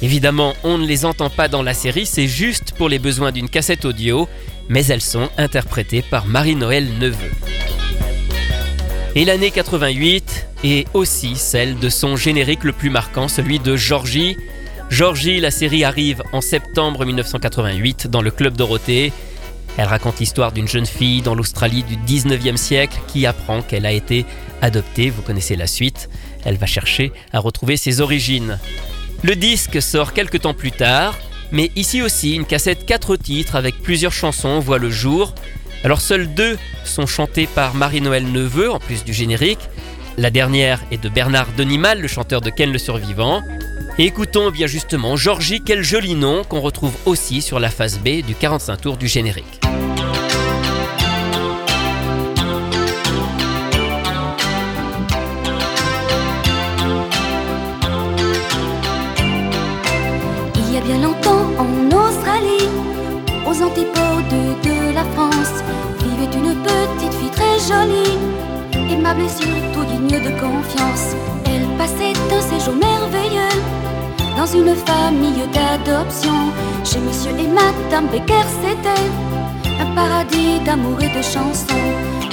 Évidemment, 0.01 0.55
on 0.62 0.78
ne 0.78 0.87
les 0.87 1.05
entend 1.05 1.28
pas 1.28 1.49
dans 1.49 1.64
la 1.64 1.74
série, 1.74 2.07
c'est 2.07 2.28
juste 2.28 2.70
pour 2.78 2.89
les 2.89 3.01
besoins 3.01 3.32
d'une 3.32 3.49
cassette 3.49 3.85
audio, 3.85 4.28
mais 4.68 4.87
elles 4.87 5.01
sont 5.01 5.28
interprétées 5.37 6.03
par 6.03 6.26
Marie-Noël 6.26 6.87
Neveu. 7.01 7.32
Et 9.16 9.24
l'année 9.24 9.51
88 9.51 10.47
est 10.62 10.87
aussi 10.95 11.35
celle 11.35 11.80
de 11.80 11.89
son 11.89 12.14
générique 12.14 12.62
le 12.62 12.72
plus 12.72 12.91
marquant, 12.91 13.26
celui 13.26 13.59
de 13.59 13.74
Georgie. 13.74 14.37
Georgie, 14.89 15.41
la 15.41 15.51
série 15.51 15.82
arrive 15.82 16.22
en 16.32 16.43
septembre 16.43 17.05
1988 17.05 18.07
dans 18.07 18.22
le 18.22 18.30
Club 18.30 18.57
Dorothée. 18.57 19.12
Elle 19.76 19.89
raconte 19.89 20.20
l'histoire 20.20 20.53
d'une 20.53 20.68
jeune 20.68 20.87
fille 20.87 21.22
dans 21.22 21.35
l'Australie 21.35 21.82
du 21.82 21.97
19e 21.97 22.57
siècle 22.57 23.01
qui 23.09 23.26
apprend 23.26 23.62
qu'elle 23.62 23.87
a 23.87 23.91
été 23.91 24.24
adoptée. 24.65 25.11
Vous 25.11 25.23
connaissez 25.23 25.57
la 25.57 25.67
suite. 25.67 26.09
Elle 26.45 26.57
va 26.57 26.67
chercher 26.67 27.12
à 27.33 27.39
retrouver 27.39 27.77
ses 27.77 28.01
origines. 28.01 28.59
Le 29.23 29.37
disque 29.37 29.81
sort 29.81 30.12
quelques 30.12 30.43
temps 30.43 30.55
plus 30.55 30.73
tard, 30.73 31.17
mais 31.53 31.71
ici 31.77 32.03
aussi 32.03 32.35
une 32.35 32.45
cassette 32.45 32.85
4 32.85 33.17
titres 33.17 33.57
avec 33.57 33.81
plusieurs 33.83 34.12
chansons 34.12 34.59
voit 34.59 34.79
le 34.79 34.91
jour. 34.91 35.35
Alors 35.85 36.01
seules 36.01 36.33
deux 36.35 36.59
sont 36.85 37.07
chantées 37.07 37.47
par 37.47 37.75
Marie-Noël 37.75 38.31
Neveu 38.31 38.71
en 38.71 38.79
plus 38.79 39.05
du 39.05 39.12
générique. 39.12 39.61
La 40.17 40.31
dernière 40.31 40.81
est 40.91 41.03
de 41.03 41.09
Bernard 41.09 41.49
Denimal, 41.57 42.01
le 42.01 42.09
chanteur 42.09 42.41
de 42.41 42.51
Ken 42.51 42.73
le 42.73 42.79
Survivant. 42.79 43.43
Et 43.99 44.05
écoutons 44.05 44.51
bien 44.51 44.67
justement 44.67 45.17
Georgie, 45.17 45.62
quel 45.65 45.83
joli 45.83 46.15
nom 46.15 46.43
qu'on 46.43 46.61
retrouve 46.61 46.95
aussi 47.07 47.43
sur 47.43 47.61
la 47.61 47.71
phase 47.71 47.99
B 47.99 48.25
du 48.27 48.35
45 48.35 48.77
tours 48.81 48.97
du 48.97 49.09
générique. 49.09 49.61
Aux 63.55 63.63
antipodes 63.63 64.63
de 64.63 64.95
la 64.95 65.05
France, 65.15 65.63
vivait 66.01 66.33
une 66.37 66.55
petite 66.63 67.15
fille 67.15 67.31
très 67.31 67.59
jolie, 67.59 68.19
aimable 68.93 69.23
et 69.23 69.29
surtout 69.29 69.85
digne 69.85 70.23
de 70.23 70.31
confiance. 70.41 71.15
Elle 71.47 71.67
passait 71.77 72.15
un 72.33 72.41
séjour 72.41 72.75
merveilleux 72.75 73.61
dans 74.37 74.47
une 74.47 74.75
famille 74.75 75.45
d'adoption. 75.53 76.53
Chez 76.85 76.99
monsieur 77.01 77.31
et 77.31 77.49
madame 77.49 78.07
Becker, 78.11 78.47
c'était 78.63 79.05
un 79.81 79.95
paradis 79.95 80.61
d'amour 80.65 81.01
et 81.01 81.17
de 81.17 81.23
chansons. 81.23 81.87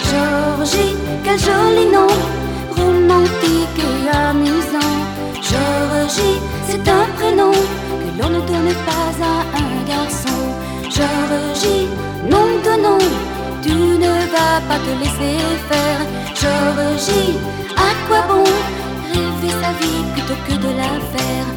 Georgie, 0.09 0.95
quel 1.23 1.39
joli 1.39 1.85
nom, 1.85 2.07
romantique 2.75 3.79
et 3.79 4.09
amusant. 4.09 4.93
Georgie, 5.35 6.39
c'est 6.67 6.87
un 6.87 7.05
prénom 7.17 7.51
que 7.51 8.21
l'on 8.21 8.29
ne 8.29 8.39
donne 8.39 8.73
pas 8.85 9.11
à 9.23 9.57
un 9.57 9.80
te 14.79 14.91
laisser 15.01 15.37
faire. 15.69 16.01
Georgie, 16.41 17.37
à 17.75 18.07
quoi 18.07 18.21
bon 18.27 18.43
rêver 19.13 19.53
sa 19.61 19.71
vie 19.79 20.03
plutôt 20.13 20.39
que 20.47 20.53
de 20.53 20.71
la 20.77 20.93
faire? 21.13 21.47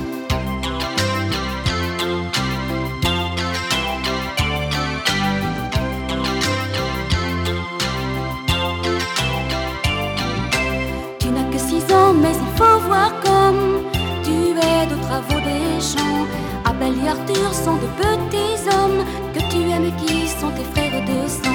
Tu 11.20 11.28
n'as 11.28 11.48
que 11.52 11.58
six 11.58 11.84
ans, 11.92 12.12
mais 12.14 12.32
il 12.32 12.58
faut 12.58 12.78
voir 12.86 13.10
comme 13.22 13.82
tu 14.22 14.36
aides 14.58 14.92
aux 14.92 15.04
travaux 15.06 15.40
des 15.40 15.80
champs. 15.80 16.26
Abel 16.64 16.94
et 17.04 17.08
Arthur 17.08 17.54
sont 17.54 17.76
de 17.76 17.88
petits 18.00 18.68
hommes 18.74 19.04
que 19.34 19.40
tu 19.50 19.70
aimes 19.70 19.86
et 19.86 20.04
qui 20.04 20.28
sont 20.28 20.50
tes 20.50 20.64
frères 20.72 21.02
de 21.02 21.28
sang. 21.28 21.53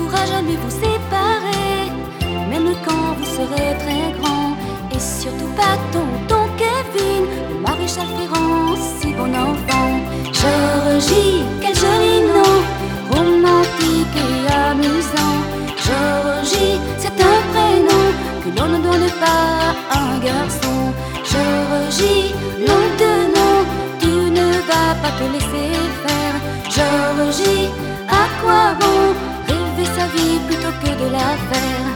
Pourra 0.00 0.24
jamais 0.24 0.56
vous 0.56 0.70
séparer, 0.70 1.90
même 2.48 2.74
quand 2.86 3.14
vous 3.18 3.24
serez 3.24 3.76
très 3.84 4.18
grand. 4.18 4.56
Et 4.94 4.98
surtout 4.98 5.52
pas 5.54 5.76
ton, 5.92 6.06
ton 6.26 6.44
Kevin, 6.56 7.24
le 7.50 7.60
maréchal 7.60 8.06
Ferrand, 8.16 8.74
si 8.76 9.12
bon 9.12 9.32
enfant. 9.34 9.90
Georgie, 10.40 11.44
quel 11.60 11.74
joli 11.74 12.14
nom, 12.32 12.54
romantique 13.10 14.16
et 14.16 14.52
amusant. 14.70 15.36
Georgie, 15.86 16.80
c'est 16.96 17.18
un 17.32 17.38
prénom 17.52 18.04
que 18.42 18.58
l'on 18.58 18.68
ne 18.68 18.82
donne 18.82 19.10
pas 19.24 19.74
à 19.94 19.98
un 20.14 20.18
garçon. 20.18 20.78
Georgie, 21.32 22.34
nom 22.68 22.84
de 23.02 23.12
nom, 23.36 23.56
tu 24.00 24.30
ne 24.38 24.46
vas 24.68 24.94
pas 25.02 25.12
te 25.18 25.24
laisser 25.34 25.70
faire. 26.04 26.36
Georgie, 26.76 27.68
à 28.08 28.24
quoi 28.40 28.74
bon 28.80 29.29
plutôt 30.46 30.74
que 30.82 30.90
de 31.02 31.10
la 31.12 31.28
faire? 31.50 31.86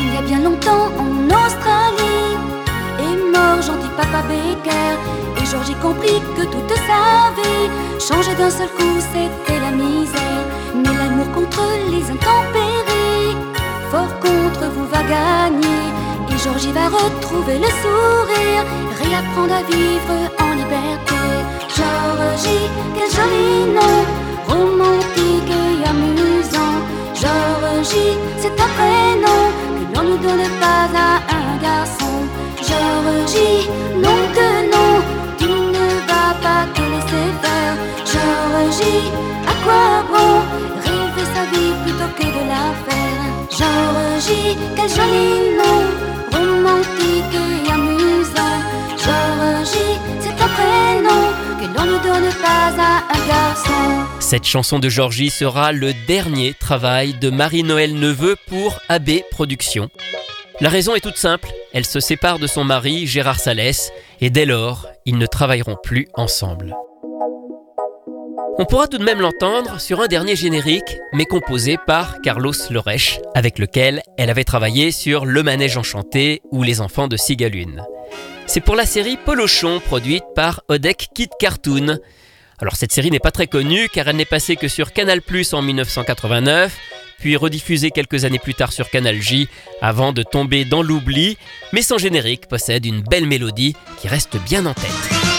Il 0.00 0.14
y 0.14 0.16
a 0.16 0.22
bien 0.22 0.40
longtemps 0.40 0.88
en 0.98 1.26
Australie 1.26 2.36
est 2.98 3.18
mort 3.32 3.62
gentil 3.62 3.88
papa 3.96 4.22
Baker 4.28 4.92
et 5.40 5.46
Georgie 5.46 5.74
comprit 5.82 6.20
que 6.36 6.42
toute 6.42 6.74
sa 6.88 7.30
vie 7.36 7.68
changeait 8.06 8.34
d'un 8.34 8.50
seul 8.50 8.68
coup 8.68 8.98
c'était 9.12 9.60
la 9.60 9.70
misère. 9.70 10.44
Mais 10.74 10.94
l'amour 10.98 11.30
contre 11.32 11.62
les 11.90 12.04
intempéries 12.16 13.36
fort 13.90 14.14
contre 14.20 14.64
vous 14.74 14.86
va 14.86 15.02
gagner. 15.02 15.84
Et 16.30 16.38
Georgie 16.38 16.72
va 16.72 16.86
retrouver 16.88 17.58
le 17.58 17.70
sourire 17.82 18.64
réapprendre 19.00 19.54
à 19.54 19.62
vivre 19.62 20.16
en 20.38 20.54
liberté 20.54 21.15
Georgie 21.76 22.66
quel 22.94 23.10
joli 23.16 23.50
nom 23.76 23.96
romantique 24.48 25.52
et 25.62 25.88
amusant 25.92 26.78
Georgie 27.22 28.16
c'est 28.40 28.56
un 28.66 28.70
prénom 28.76 29.42
que 29.76 29.84
l'on 29.94 30.04
ne 30.10 30.16
donne 30.16 30.48
pas 30.60 30.86
à 31.04 31.36
un 31.38 31.56
garçon 31.62 32.16
Georgie, 32.68 33.68
nom 33.94 34.20
de 34.36 34.48
nom, 34.72 34.92
tu 35.38 35.46
ne 35.46 35.86
vas 36.08 36.32
pas 36.44 36.64
te 36.74 36.80
laisser 36.80 37.28
faire. 37.42 37.74
Georgie, 38.12 39.10
à 39.46 39.54
quoi 39.62 39.84
bon 40.10 40.32
rêver 40.84 41.26
sa 41.34 41.44
vie 41.52 41.72
plutôt 41.84 42.12
que 42.18 42.26
de 42.36 42.42
la 42.52 42.64
faire? 42.86 43.24
Georgie, 43.58 44.56
quel 44.74 44.88
joli 44.88 45.28
nom, 45.60 45.80
romantique 46.32 47.36
et 47.44 47.70
amusant. 47.70 48.58
Georgie, 49.04 49.98
c'est 50.20 50.38
un 50.46 50.50
prénom 50.56 51.24
Cette 54.20 54.44
chanson 54.44 54.78
de 54.78 54.88
Georgie 54.88 55.30
sera 55.30 55.72
le 55.72 55.92
dernier 56.06 56.52
travail 56.54 57.14
de 57.14 57.30
Marie-Noël 57.30 57.94
Neveu 57.94 58.36
pour 58.48 58.78
AB 58.88 59.10
Productions. 59.30 59.88
La 60.60 60.68
raison 60.68 60.94
est 60.94 61.00
toute 61.00 61.16
simple, 61.16 61.48
elle 61.72 61.84
se 61.84 62.00
sépare 62.00 62.38
de 62.38 62.46
son 62.46 62.64
mari 62.64 63.06
Gérard 63.06 63.38
Salès 63.38 63.92
et 64.20 64.30
dès 64.30 64.46
lors, 64.46 64.88
ils 65.04 65.18
ne 65.18 65.26
travailleront 65.26 65.76
plus 65.82 66.08
ensemble. 66.14 66.74
On 68.58 68.64
pourra 68.64 68.88
tout 68.88 68.98
de 68.98 69.04
même 69.04 69.20
l'entendre 69.20 69.80
sur 69.80 70.00
un 70.00 70.06
dernier 70.06 70.34
générique, 70.34 70.96
mais 71.12 71.26
composé 71.26 71.76
par 71.86 72.22
Carlos 72.22 72.54
Loresch, 72.70 73.20
avec 73.34 73.58
lequel 73.58 74.02
elle 74.16 74.30
avait 74.30 74.44
travaillé 74.44 74.92
sur 74.92 75.26
Le 75.26 75.42
Manège 75.42 75.76
Enchanté 75.76 76.40
ou 76.50 76.62
Les 76.62 76.80
Enfants 76.80 77.06
de 77.06 77.18
Sigalune. 77.18 77.84
C'est 78.46 78.60
pour 78.60 78.76
la 78.76 78.86
série 78.86 79.16
Polochon, 79.16 79.80
produite 79.80 80.22
par 80.34 80.62
Odek 80.68 81.08
Kid 81.14 81.30
Cartoon. 81.38 81.98
Alors 82.58 82.76
cette 82.76 82.92
série 82.92 83.10
n'est 83.10 83.18
pas 83.18 83.32
très 83.32 83.48
connue 83.48 83.88
car 83.92 84.08
elle 84.08 84.16
n'est 84.16 84.24
passée 84.24 84.56
que 84.56 84.68
sur 84.68 84.92
Canal 84.92 85.20
en 85.52 85.62
1989, 85.62 86.76
puis 87.18 87.36
rediffusée 87.36 87.90
quelques 87.90 88.24
années 88.24 88.38
plus 88.38 88.54
tard 88.54 88.72
sur 88.72 88.88
Canal 88.88 89.20
J 89.20 89.48
avant 89.82 90.12
de 90.12 90.22
tomber 90.22 90.64
dans 90.64 90.82
l'oubli, 90.82 91.36
mais 91.72 91.82
son 91.82 91.98
générique 91.98 92.46
possède 92.46 92.86
une 92.86 93.02
belle 93.02 93.26
mélodie 93.26 93.74
qui 94.00 94.08
reste 94.08 94.36
bien 94.44 94.64
en 94.64 94.74
tête. 94.74 95.35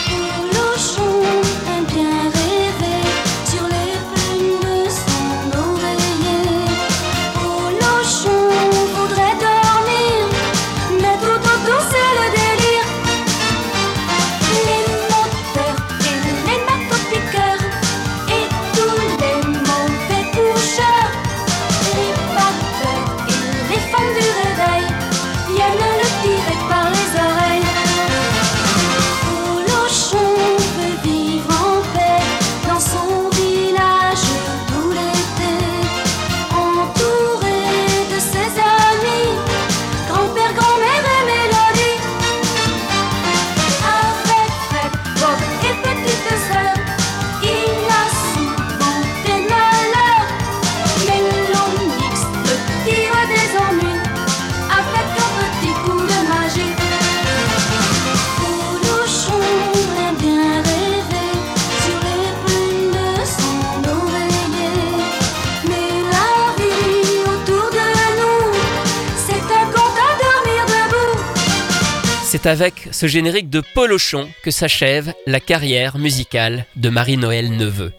C'est 72.47 72.51
avec 72.51 72.87
ce 72.91 73.07
générique 73.07 73.49
de 73.49 73.61
Polochon 73.75 74.29
que 74.41 74.51
s'achève 74.51 75.13
la 75.25 75.41
carrière 75.41 75.97
musicale 75.97 76.65
de 76.77 76.87
Marie-Noël 76.87 77.51
Neveu. 77.51 77.91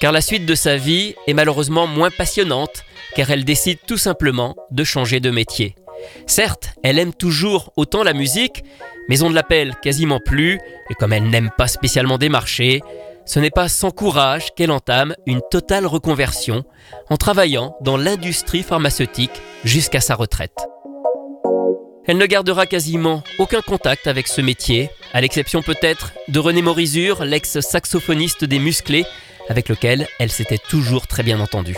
Car 0.00 0.10
la 0.10 0.20
suite 0.20 0.44
de 0.44 0.56
sa 0.56 0.76
vie 0.76 1.14
est 1.28 1.34
malheureusement 1.34 1.86
moins 1.86 2.10
passionnante, 2.10 2.82
car 3.14 3.30
elle 3.30 3.44
décide 3.44 3.78
tout 3.86 3.96
simplement 3.96 4.56
de 4.72 4.82
changer 4.82 5.20
de 5.20 5.30
métier. 5.30 5.76
Certes, 6.26 6.70
elle 6.82 6.98
aime 6.98 7.14
toujours 7.14 7.72
autant 7.76 8.02
la 8.02 8.12
musique, 8.12 8.64
mais 9.08 9.22
on 9.22 9.30
ne 9.30 9.36
l'appelle 9.36 9.76
quasiment 9.80 10.18
plus, 10.18 10.58
et 10.90 10.94
comme 10.94 11.12
elle 11.12 11.30
n'aime 11.30 11.52
pas 11.56 11.68
spécialement 11.68 12.18
démarcher, 12.18 12.80
ce 13.24 13.38
n'est 13.38 13.50
pas 13.50 13.68
sans 13.68 13.92
courage 13.92 14.48
qu'elle 14.56 14.72
entame 14.72 15.14
une 15.26 15.42
totale 15.48 15.86
reconversion 15.86 16.64
en 17.08 17.16
travaillant 17.16 17.76
dans 17.82 17.96
l'industrie 17.96 18.64
pharmaceutique 18.64 19.40
jusqu'à 19.62 20.00
sa 20.00 20.16
retraite. 20.16 20.58
Elle 22.08 22.18
ne 22.18 22.26
gardera 22.26 22.66
quasiment 22.66 23.24
aucun 23.38 23.62
contact 23.62 24.06
avec 24.06 24.28
ce 24.28 24.40
métier, 24.40 24.90
à 25.12 25.20
l'exception 25.20 25.62
peut-être 25.62 26.12
de 26.28 26.38
René 26.38 26.62
Morizur, 26.62 27.24
l'ex-saxophoniste 27.24 28.44
des 28.44 28.60
Musclés, 28.60 29.04
avec 29.48 29.68
lequel 29.68 30.06
elle 30.20 30.30
s'était 30.30 30.58
toujours 30.58 31.08
très 31.08 31.24
bien 31.24 31.40
entendue. 31.40 31.76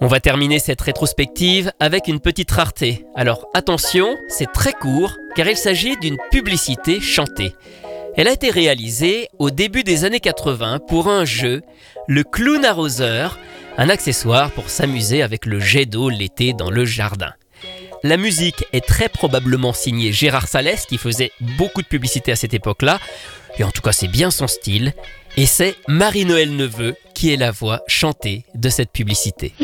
On 0.00 0.06
va 0.06 0.20
terminer 0.20 0.58
cette 0.58 0.80
rétrospective 0.80 1.72
avec 1.80 2.06
une 2.06 2.20
petite 2.20 2.50
rareté. 2.50 3.06
Alors 3.16 3.48
attention, 3.54 4.16
c'est 4.28 4.52
très 4.52 4.72
court 4.72 5.16
car 5.34 5.48
il 5.48 5.56
s'agit 5.56 5.96
d'une 5.96 6.18
publicité 6.30 7.00
chantée. 7.00 7.54
Elle 8.16 8.28
a 8.28 8.32
été 8.32 8.50
réalisée 8.50 9.28
au 9.38 9.50
début 9.50 9.82
des 9.82 10.04
années 10.04 10.20
80 10.20 10.80
pour 10.86 11.08
un 11.08 11.24
jeu, 11.24 11.62
le 12.06 12.22
clown 12.24 12.64
arroseur, 12.64 13.38
un 13.78 13.88
accessoire 13.88 14.52
pour 14.52 14.70
s'amuser 14.70 15.22
avec 15.22 15.44
le 15.44 15.60
jet 15.60 15.86
d'eau 15.86 16.08
l'été 16.08 16.52
dans 16.52 16.70
le 16.70 16.84
jardin. 16.84 17.32
La 18.08 18.16
musique 18.16 18.64
est 18.72 18.86
très 18.86 19.08
probablement 19.08 19.72
signée 19.72 20.12
Gérard 20.12 20.46
Salès 20.46 20.86
qui 20.86 20.96
faisait 20.96 21.32
beaucoup 21.40 21.82
de 21.82 21.88
publicité 21.88 22.30
à 22.30 22.36
cette 22.36 22.54
époque-là, 22.54 23.00
et 23.58 23.64
en 23.64 23.72
tout 23.72 23.82
cas 23.82 23.90
c'est 23.90 24.06
bien 24.06 24.30
son 24.30 24.46
style, 24.46 24.92
et 25.36 25.44
c'est 25.44 25.74
Marie-Noël 25.88 26.54
Neveu 26.54 26.94
qui 27.14 27.32
est 27.32 27.36
la 27.36 27.50
voix 27.50 27.82
chantée 27.88 28.44
de 28.54 28.68
cette 28.68 28.92
publicité. 28.92 29.54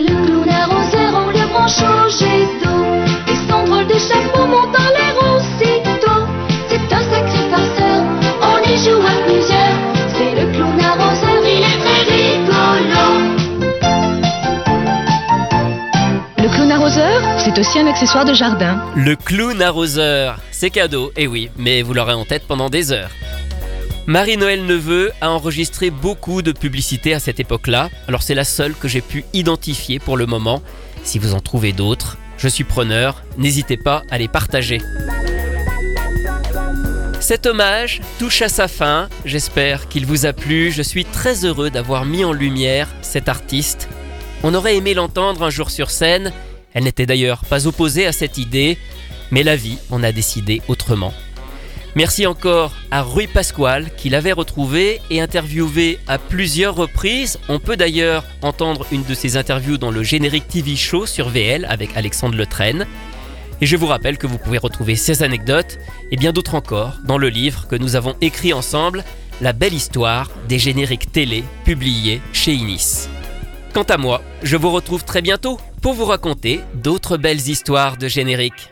C'est 17.39 17.59
aussi 17.59 17.79
un 17.79 17.87
accessoire 17.87 18.25
de 18.25 18.35
jardin. 18.35 18.85
Le 18.97 19.15
clown 19.15 19.63
arroseur, 19.63 20.41
c'est 20.51 20.71
cadeau, 20.71 21.13
et 21.17 21.29
oui, 21.29 21.49
mais 21.57 21.83
vous 21.83 21.95
l'aurez 21.95 22.15
en 22.15 22.25
tête 22.25 22.43
pendant 22.49 22.71
des 22.71 22.91
heures. 22.91 23.11
Marie-Noël 24.07 24.65
Neveu 24.65 25.13
a 25.21 25.31
enregistré 25.31 25.91
beaucoup 25.91 26.43
de 26.43 26.51
publicités 26.51 27.15
à 27.15 27.21
cette 27.21 27.39
époque-là, 27.39 27.89
alors 28.09 28.23
c'est 28.23 28.35
la 28.35 28.45
seule 28.45 28.75
que 28.75 28.89
j'ai 28.89 29.01
pu 29.01 29.25
identifier 29.33 30.01
pour 30.01 30.17
le 30.17 30.27
moment. 30.27 30.61
Si 31.05 31.21
vous 31.21 31.35
en 31.35 31.41
trouvez 31.41 31.73
d'autres, 31.73 32.19
je 32.37 32.49
suis 32.49 32.65
preneur, 32.65 33.23
n'hésitez 33.39 33.77
pas 33.77 34.03
à 34.11 34.19
les 34.19 34.29
partager. 34.29 34.81
Cet 37.21 37.47
hommage 37.47 38.01
touche 38.19 38.43
à 38.43 38.49
sa 38.49 38.67
fin, 38.67 39.09
j'espère 39.25 39.89
qu'il 39.89 40.05
vous 40.05 40.27
a 40.27 40.33
plu, 40.33 40.73
je 40.73 40.83
suis 40.83 41.05
très 41.05 41.45
heureux 41.45 41.71
d'avoir 41.71 42.05
mis 42.05 42.25
en 42.25 42.33
lumière 42.33 42.89
cet 43.03 43.29
artiste. 43.29 43.89
On 44.43 44.55
aurait 44.55 44.77
aimé 44.77 44.95
l'entendre 44.95 45.45
un 45.45 45.51
jour 45.51 45.71
sur 45.71 45.91
scène, 45.93 46.33
elle 46.75 46.85
n'était 46.85 47.07
d'ailleurs 47.07 47.45
pas 47.45 47.67
opposée 47.67 48.07
à 48.07 48.13
cette 48.13 48.39
idée, 48.39 48.79
mais 49.31 49.43
la 49.43 49.57
vie 49.57 49.79
en 49.91 50.03
a 50.03 50.13
décidé 50.13 50.63
autrement. 50.69 51.13
Merci 51.95 52.27
encore 52.27 52.73
à 52.91 53.03
Rui 53.03 53.27
Pasquale 53.27 53.91
qui 53.97 54.09
l'avait 54.09 54.33
retrouvé 54.33 55.03
et 55.11 55.21
interviewé 55.21 55.99
à 56.09 56.19
plusieurs 56.19 56.75
reprises. 56.75 57.39
On 57.51 57.59
peut 57.59 57.77
d'ailleurs 57.77 58.25
entendre 58.41 58.87
une 58.93 59.05
de 59.05 59.13
ses 59.13 59.37
interviews 59.37 59.77
dans 59.77 59.91
le 59.91 60.03
générique 60.03 60.49
TV 60.49 60.75
show 60.75 61.05
sur 61.05 61.29
VL 61.29 61.67
avec 61.69 61.95
Alexandre 61.95 62.37
Letraine. 62.37 62.87
Et 63.61 63.67
je 63.67 63.77
vous 63.77 63.87
rappelle 63.87 64.17
que 64.17 64.27
vous 64.27 64.39
pouvez 64.39 64.57
retrouver 64.57 64.97
ces 64.97 65.23
anecdotes 65.23 65.79
et 66.11 66.17
bien 66.17 66.33
d'autres 66.33 66.55
encore 66.55 66.95
dans 67.05 67.19
le 67.19 67.29
livre 67.29 67.69
que 67.69 67.77
nous 67.77 67.95
avons 67.95 68.17
écrit 68.23 68.55
ensemble, 68.55 69.05
La 69.43 69.53
belle 69.53 69.75
histoire 69.75 70.31
des 70.49 70.59
génériques 70.59 71.13
télé 71.13 71.45
publiés 71.65 72.23
chez 72.33 72.55
Inis. 72.55 73.09
Quant 73.75 73.83
à 73.83 73.99
moi, 73.99 74.23
je 74.43 74.57
vous 74.57 74.71
retrouve 74.71 75.05
très 75.05 75.21
bientôt 75.21 75.59
pour 75.83 75.95
vous 75.95 76.05
raconter 76.05 76.61
d'autres 76.75 77.17
belles 77.17 77.49
histoires 77.49 77.97
de 77.97 78.07
génériques. 78.07 78.72